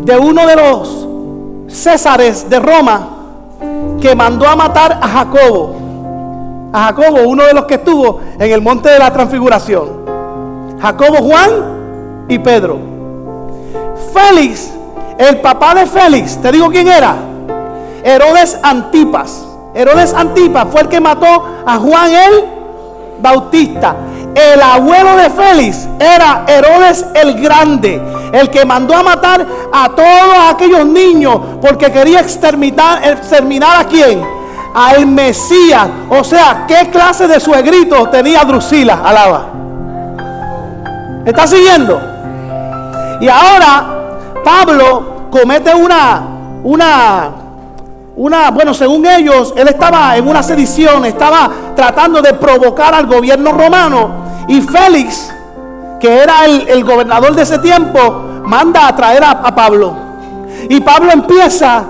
[0.02, 1.06] de uno de los
[1.68, 3.08] Césares de Roma
[4.00, 5.76] que mandó a matar a Jacobo.
[6.72, 10.04] A Jacobo, uno de los que estuvo en el monte de la transfiguración.
[10.80, 12.93] Jacobo, Juan y Pedro.
[14.12, 14.70] Félix,
[15.18, 17.14] el papá de Félix, te digo quién era.
[18.02, 19.46] Herodes Antipas.
[19.74, 22.44] Herodes Antipas fue el que mató a Juan el
[23.20, 23.96] Bautista.
[24.34, 30.50] El abuelo de Félix era Herodes el Grande, el que mandó a matar a todos
[30.50, 34.22] aquellos niños porque quería exterminar, exterminar a quién?
[34.74, 35.88] A el Mesías.
[36.10, 39.00] O sea, ¿qué clase de suegrito tenía Drusila?
[39.04, 39.46] Alaba.
[41.24, 42.13] ¿Está siguiendo?
[43.20, 44.04] Y ahora
[44.44, 46.22] Pablo comete una,
[46.62, 47.30] una,
[48.16, 53.52] una, bueno, según ellos, él estaba en una sedición, estaba tratando de provocar al gobierno
[53.52, 54.24] romano.
[54.48, 55.32] Y Félix,
[55.98, 59.96] que era el, gobernador de ese tiempo, manda a traer a, a Pablo.
[60.68, 61.84] Y Pablo empieza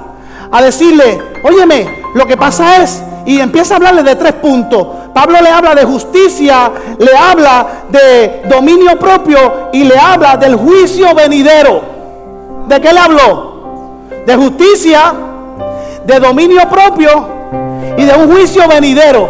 [0.50, 4.86] a decirle, óyeme, lo que pasa es, y empieza a hablarle de tres puntos.
[5.14, 11.14] Pablo le habla de justicia, le habla de dominio propio y le habla del juicio
[11.14, 11.82] venidero.
[12.66, 13.54] ¿De qué le habló?
[14.26, 15.14] De justicia,
[16.04, 17.28] de dominio propio
[17.96, 19.28] y de un juicio venidero.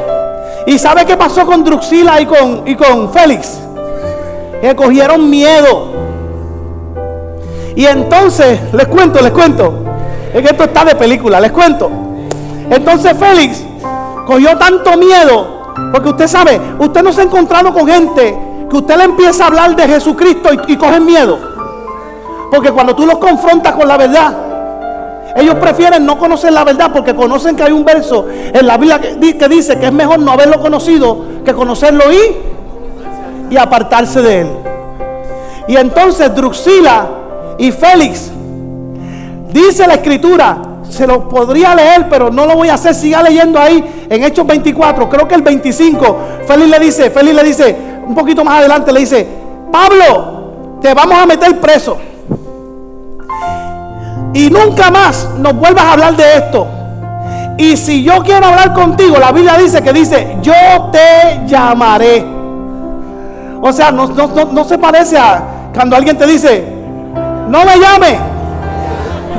[0.66, 3.60] ¿Y sabe qué pasó con Druxila y con, y con Félix?
[4.62, 5.92] Que cogieron miedo.
[7.76, 9.84] Y entonces, les cuento, les cuento.
[10.32, 11.90] Es que esto está de película, les cuento.
[12.70, 13.62] Entonces Félix
[14.26, 18.38] cogió tanto miedo porque usted sabe, usted no se ha encontrado con gente
[18.70, 21.38] que usted le empieza a hablar de Jesucristo y, cogen miedo.
[22.50, 24.32] Porque cuando tú los confrontas con la verdad,
[25.36, 29.00] ellos prefieren no conocer la verdad porque conocen que hay un verso en la Biblia
[29.00, 34.48] que, dice que es mejor no haberlo conocido que conocerlo y, y apartarse de él.
[35.66, 37.08] Y entonces Druxila
[37.58, 38.30] y Félix,
[39.52, 40.58] dice la escritura,
[40.94, 42.94] se lo podría leer, pero no lo voy a hacer.
[42.94, 46.18] Siga leyendo ahí en Hechos 24, creo que el 25.
[46.46, 47.76] Félix le dice, Félix le dice,
[48.06, 49.26] un poquito más adelante le dice,
[49.72, 51.98] Pablo, te vamos a meter preso.
[54.32, 56.66] Y nunca más nos vuelvas a hablar de esto.
[57.56, 62.24] Y si yo quiero hablar contigo, la Biblia dice que dice, yo te llamaré.
[63.60, 65.42] O sea, no, se parece a
[65.74, 66.64] cuando alguien te dice,
[67.48, 68.18] no me llame,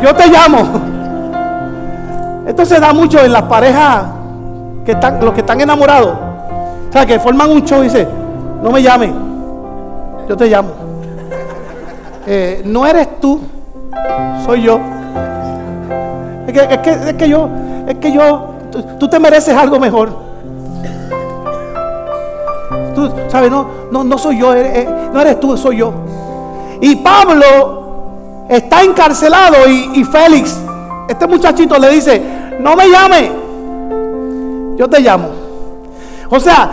[0.01, 0.94] yo te llamo.
[2.45, 4.05] Esto se da mucho en las parejas
[4.85, 6.15] que están, los que están enamorados.
[6.89, 8.07] O sea, que forman un show y dice,
[8.61, 9.11] no me llames,
[10.29, 10.69] yo te llamo.
[12.27, 13.39] Eh, no eres tú,
[14.47, 14.79] soy yo.
[16.47, 17.49] Es que, yo,
[17.87, 18.49] es que yo,
[18.97, 20.09] tú, te mereces algo mejor.
[22.95, 23.51] Tú, ¿sabes?
[23.51, 24.55] No, no, no soy yo,
[25.13, 25.93] no eres tú, soy yo.
[26.81, 30.64] Y Pablo está encarcelado y Félix
[31.07, 32.21] este muchachito le dice,
[32.59, 33.31] no me llame,
[34.77, 35.29] yo te llamo.
[36.29, 36.69] O sea,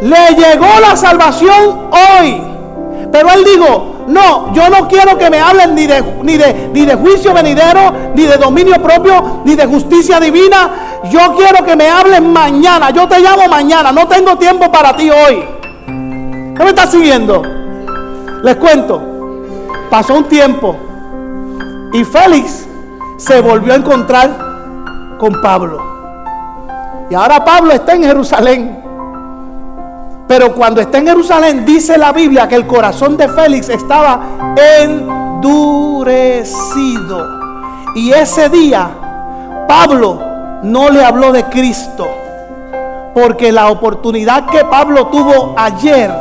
[0.00, 2.42] le llegó la salvación hoy.
[3.10, 6.84] Pero él dijo, no, yo no quiero que me hablen ni de, ni de, ni
[6.84, 11.00] de juicio venidero, ni de dominio propio, ni de justicia divina.
[11.10, 12.90] Yo quiero que me hablen mañana.
[12.90, 13.92] Yo te llamo mañana.
[13.92, 15.44] No tengo tiempo para ti hoy.
[15.86, 17.42] ¿Qué me estás siguiendo?
[18.42, 19.00] Les cuento.
[19.90, 20.76] Pasó un tiempo.
[21.92, 22.67] Y Félix
[23.18, 24.30] se volvió a encontrar
[25.18, 25.82] con Pablo.
[27.10, 28.82] Y ahora Pablo está en Jerusalén.
[30.26, 34.20] Pero cuando está en Jerusalén, dice la Biblia que el corazón de Félix estaba
[34.80, 36.46] endurecido.
[37.96, 38.88] Y ese día,
[39.66, 40.20] Pablo
[40.62, 42.06] no le habló de Cristo.
[43.14, 46.14] Porque la oportunidad que Pablo tuvo ayer,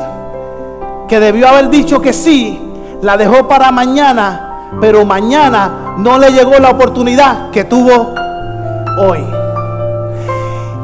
[1.07, 2.59] que debió haber dicho que sí,
[3.01, 4.45] la dejó para mañana.
[4.81, 8.13] Pero mañana no le llegó la oportunidad que tuvo
[8.99, 9.25] hoy.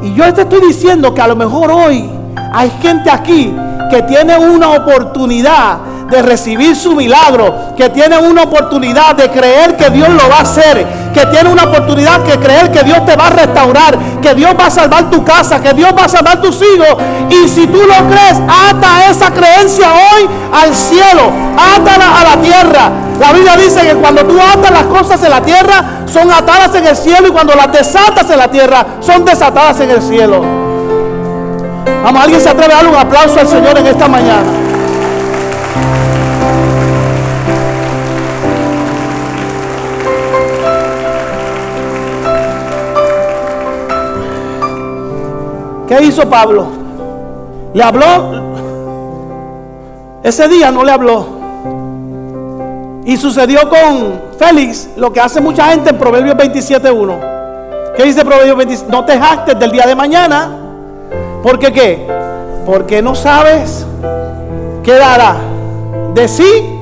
[0.01, 2.09] Y yo te estoy diciendo que a lo mejor hoy
[2.51, 3.55] hay gente aquí
[3.89, 5.78] que tiene una oportunidad
[6.14, 10.41] de recibir su milagro, que tiene una oportunidad de creer que Dios lo va a
[10.41, 14.51] hacer, que tiene una oportunidad de creer que Dios te va a restaurar, que Dios
[14.57, 16.95] va a salvar tu casa, que Dios va a salvar tus hijos.
[17.30, 22.91] Y si tú lo crees, ata esa creencia hoy al cielo, átala a la tierra.
[23.20, 26.86] La Biblia dice que cuando tú atas las cosas en la tierra, son atadas en
[26.86, 30.41] el cielo y cuando las desatas en la tierra, son desatadas en el cielo.
[32.03, 34.62] Vamos, alguien se atreve a darle un aplauso al Señor en esta mañana.
[45.88, 46.68] ¿Qué hizo Pablo?
[47.74, 48.42] ¿Le habló?
[50.24, 51.26] Ese día no le habló.
[53.06, 57.94] Y sucedió con Félix lo que hace mucha gente en Proverbios 27.1.
[57.96, 58.92] ¿Qué dice Proverbios 27?
[58.92, 60.50] No te jactes del día de mañana.
[61.44, 62.08] ¿Por qué qué?
[62.66, 63.86] Porque no sabes
[64.84, 65.36] qué dará
[66.14, 66.80] de sí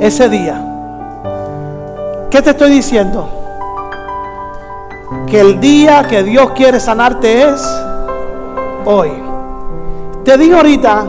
[0.00, 0.66] ese día.
[2.30, 3.28] ¿Qué te estoy diciendo?
[5.26, 7.62] Que el día que Dios quiere sanarte es
[8.84, 9.10] hoy.
[10.24, 11.06] Te digo ahorita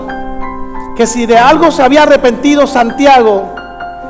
[0.95, 3.49] que si de algo se había arrepentido Santiago,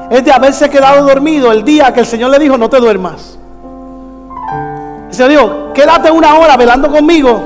[0.09, 3.37] es de haberse quedado dormido el día que el Señor le dijo, no te duermas.
[5.07, 7.41] El Señor dijo, quédate una hora velando conmigo.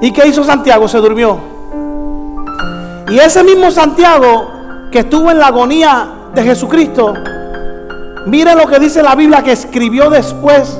[0.00, 0.88] ¿Y qué hizo Santiago?
[0.88, 1.53] Se durmió.
[3.14, 4.50] Y ese mismo Santiago
[4.90, 7.14] que estuvo en la agonía de Jesucristo,
[8.26, 10.76] mire lo que dice la Biblia que escribió después,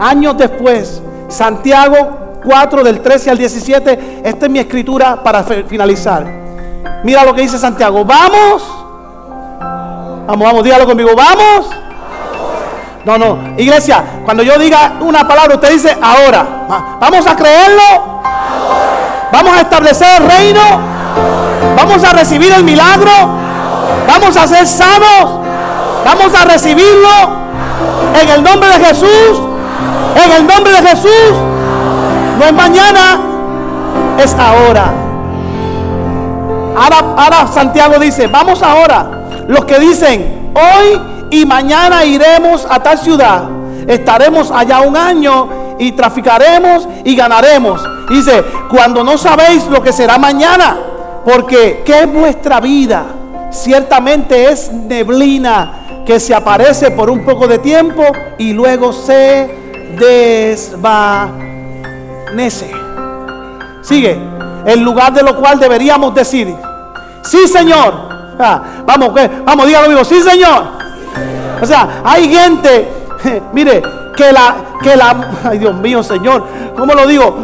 [0.00, 4.22] años después, Santiago 4 del 13 al 17.
[4.24, 6.26] Esta es mi escritura para finalizar.
[7.04, 8.04] Mira lo que dice Santiago.
[8.04, 8.64] Vamos.
[10.26, 11.10] Vamos, vamos, dígalo conmigo.
[11.14, 11.70] Vamos.
[13.04, 13.38] No, no.
[13.56, 16.98] Iglesia, cuando yo diga una palabra, usted dice ahora.
[16.98, 18.22] Vamos a creerlo.
[19.30, 21.03] Vamos a establecer el reino.
[21.76, 23.10] Vamos a recibir el milagro.
[24.06, 25.40] Vamos a ser sanos.
[26.04, 27.44] Vamos a recibirlo.
[28.20, 29.40] En el nombre de Jesús.
[30.16, 31.32] En el nombre de Jesús.
[32.38, 33.20] No es mañana,
[34.18, 34.92] es ahora.
[36.76, 39.06] Ahora, ahora Santiago dice, vamos ahora.
[39.46, 41.00] Los que dicen, hoy
[41.30, 43.44] y mañana iremos a tal ciudad.
[43.86, 45.48] Estaremos allá un año
[45.78, 47.80] y traficaremos y ganaremos.
[48.08, 50.76] Dice, cuando no sabéis lo que será mañana,
[51.24, 53.04] porque ¿qué es vuestra vida?
[53.50, 58.02] Ciertamente es neblina que se aparece por un poco de tiempo
[58.36, 59.48] y luego se
[59.98, 61.40] desvanece.
[63.82, 64.18] Sigue.
[64.66, 66.54] En lugar de lo cual deberíamos decir,
[67.22, 67.94] sí Señor.
[68.38, 69.12] Ah, vamos,
[69.44, 70.64] vamos, dígalo vivo, sí Señor.
[71.60, 72.88] O sea, hay gente,
[73.52, 73.82] mire,
[74.16, 76.44] que la, que la, ay Dios mío Señor,
[76.76, 77.36] ¿cómo lo digo?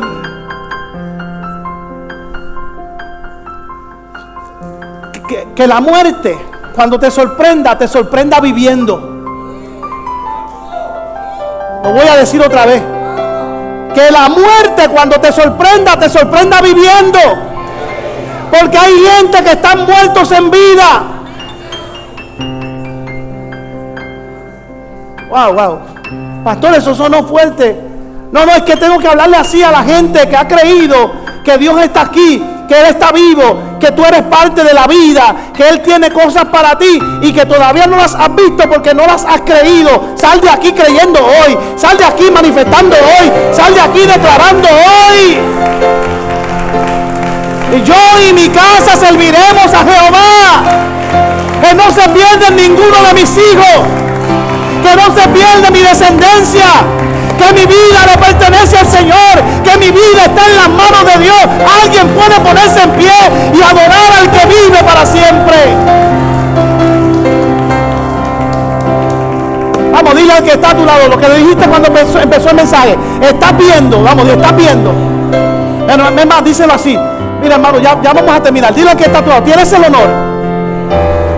[5.55, 6.37] Que, la muerte,
[6.75, 8.99] cuando te sorprenda, te sorprenda viviendo.
[11.85, 12.83] Lo voy a decir otra vez.
[13.95, 17.21] Que la muerte cuando te sorprenda, te sorprenda viviendo.
[18.51, 21.03] Porque hay gente que están muertos en vida.
[25.29, 25.79] Wow, wow.
[26.43, 27.81] Pastor, eso sonó fuerte.
[28.33, 31.13] No, no, es que tengo que hablarle así a la gente que ha creído
[31.45, 35.35] que Dios está aquí, que Él está vivo, que tú eres parte de la vida,
[35.57, 39.07] que Él tiene cosas para ti y que todavía no las has visto porque no
[39.07, 40.15] las has creído.
[40.17, 45.39] Sal de aquí creyendo hoy, sal de aquí manifestando hoy, sal de aquí declarando hoy.
[47.77, 47.95] Y yo
[48.29, 50.63] y mi casa serviremos a Jehová.
[51.61, 54.10] Que no se pierda ninguno de mis hijos.
[54.83, 56.67] Que no se pierda mi descendencia
[57.41, 61.25] que mi vida le pertenece al Señor, que mi vida está en las manos de
[61.25, 61.41] Dios.
[61.83, 63.11] Alguien puede ponerse en pie
[63.55, 65.57] y adorar al que vive para siempre.
[69.93, 72.57] Vamos, dile al que está a tu lado lo que le dijiste cuando empezó, el
[72.57, 72.99] mensaje.
[73.23, 74.93] Estás viendo, vamos, estás viendo.
[75.89, 76.97] Es más, díselo así.
[77.41, 78.75] Mira, hermano, ya, ya vamos a terminar.
[78.75, 79.43] Dile al que está a tu lado.
[79.43, 80.09] Tienes el honor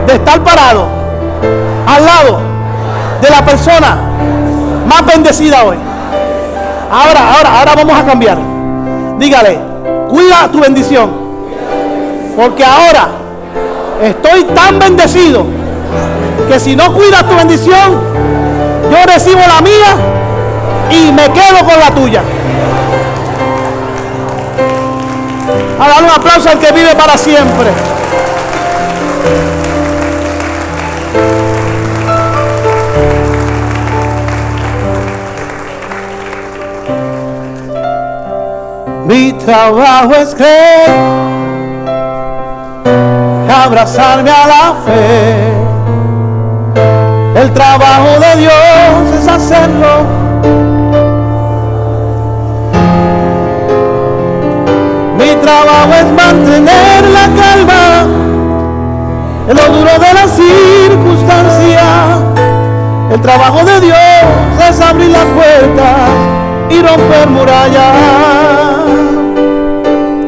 [0.06, 0.88] de estar parado
[1.86, 2.51] al lado
[3.22, 3.96] de la persona
[4.84, 5.76] más bendecida hoy.
[6.90, 8.36] Ahora, ahora, ahora vamos a cambiar.
[9.18, 9.58] Dígale,
[10.08, 11.10] cuida tu bendición.
[12.36, 13.08] Porque ahora
[14.02, 15.44] estoy tan bendecido
[16.48, 18.00] que si no cuidas tu bendición,
[18.90, 19.94] yo recibo la mía
[20.90, 22.22] y me quedo con la tuya.
[25.78, 27.70] A dar un aplauso al que vive para siempre.
[39.12, 40.88] Mi trabajo es creer,
[43.46, 45.52] abrazarme a la fe.
[47.38, 50.06] El trabajo de Dios es hacerlo.
[55.18, 58.06] Mi trabajo es mantener la calma
[59.46, 61.82] en lo duro de la circunstancia.
[63.12, 66.41] El trabajo de Dios es abrir las puertas
[66.72, 67.94] y romper murallas.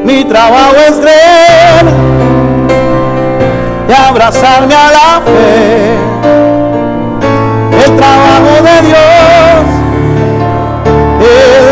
[0.05, 1.87] Mi trabajo es creer
[3.89, 5.97] y abrazarme a la fe.
[7.85, 9.65] El trabajo de Dios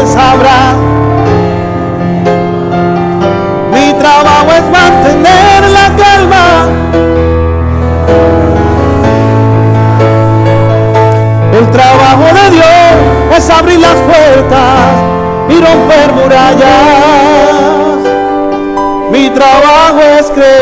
[0.03, 0.77] es abrazar.
[3.73, 5.42] Mi trabajo es mantener
[13.43, 14.95] es abrir las puertas
[15.49, 16.63] y romper murallas.
[19.11, 20.53] Mi trabajo es creer.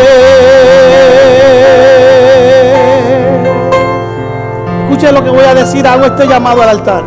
[4.85, 7.05] Escuchen lo que voy a decir, hago este llamado al altar.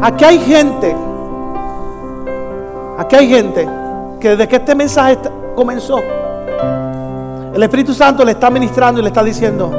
[0.00, 0.96] Aquí hay gente,
[2.98, 3.68] aquí hay gente
[4.18, 5.18] que desde que este mensaje
[5.54, 6.00] comenzó,
[7.54, 9.70] el Espíritu Santo le está ministrando y le está diciendo,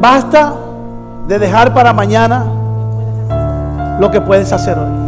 [0.00, 0.52] basta
[1.26, 2.44] de dejar para mañana
[3.98, 5.04] lo que puedes hacer hoy.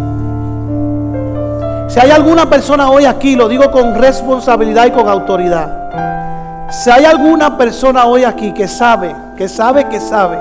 [1.88, 6.68] Si hay alguna persona hoy aquí, lo digo con responsabilidad y con autoridad.
[6.70, 10.38] Si hay alguna persona hoy aquí que sabe, que sabe, que sabe,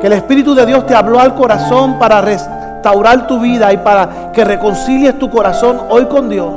[0.00, 4.32] que el Espíritu de Dios te habló al corazón para restaurar tu vida y para
[4.32, 6.52] que reconcilies tu corazón hoy con Dios.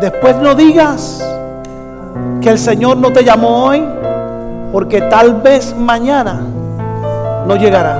[0.00, 1.20] Después no digas
[2.40, 3.84] que el Señor no te llamó hoy,
[4.70, 6.40] porque tal vez mañana
[7.48, 7.98] no llegará.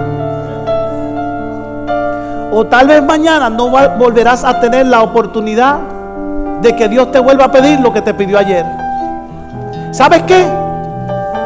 [2.53, 5.79] O tal vez mañana no volverás a tener la oportunidad
[6.61, 8.65] de que Dios te vuelva a pedir lo que te pidió ayer.
[9.91, 10.47] ¿Sabes qué?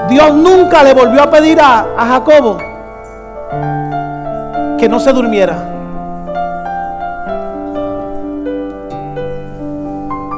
[0.08, 2.58] Dios nunca le volvió a pedir a, a Jacobo
[4.78, 5.54] que no se durmiera.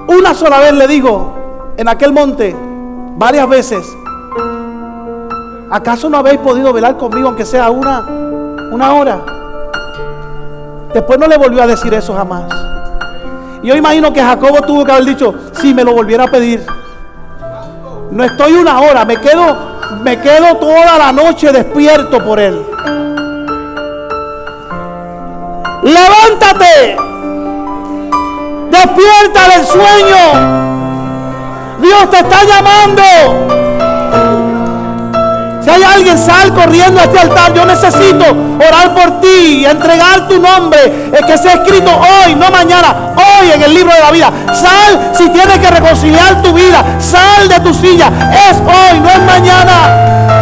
[0.07, 1.33] Una sola vez le digo
[1.79, 2.55] en aquel monte,
[3.17, 3.87] varias veces,
[5.75, 8.01] ¿acaso no habéis podido velar conmigo aunque sea una,
[8.71, 9.19] una hora?
[10.95, 12.45] Después no le volvió a decir eso jamás.
[13.61, 16.65] Yo imagino que Jacobo tuvo que haber dicho, si me lo volviera a pedir.
[18.13, 19.57] No estoy una hora, me quedo,
[20.05, 22.65] me quedo toda la noche despierto por él.
[25.83, 26.97] Levántate.
[28.71, 30.23] Despierta del sueño.
[31.81, 33.54] Dios te está llamando.
[35.65, 37.55] Si hay alguien, sal corriendo a este altar.
[37.55, 38.25] Yo necesito
[38.57, 41.11] orar por ti entregar tu nombre.
[41.13, 44.33] El que sea escrito hoy, no mañana, hoy en el libro de la vida.
[44.53, 46.85] Sal si tienes que reconciliar tu vida.
[46.99, 48.11] Sal de tu silla.
[48.51, 50.25] Es hoy, no es mañana.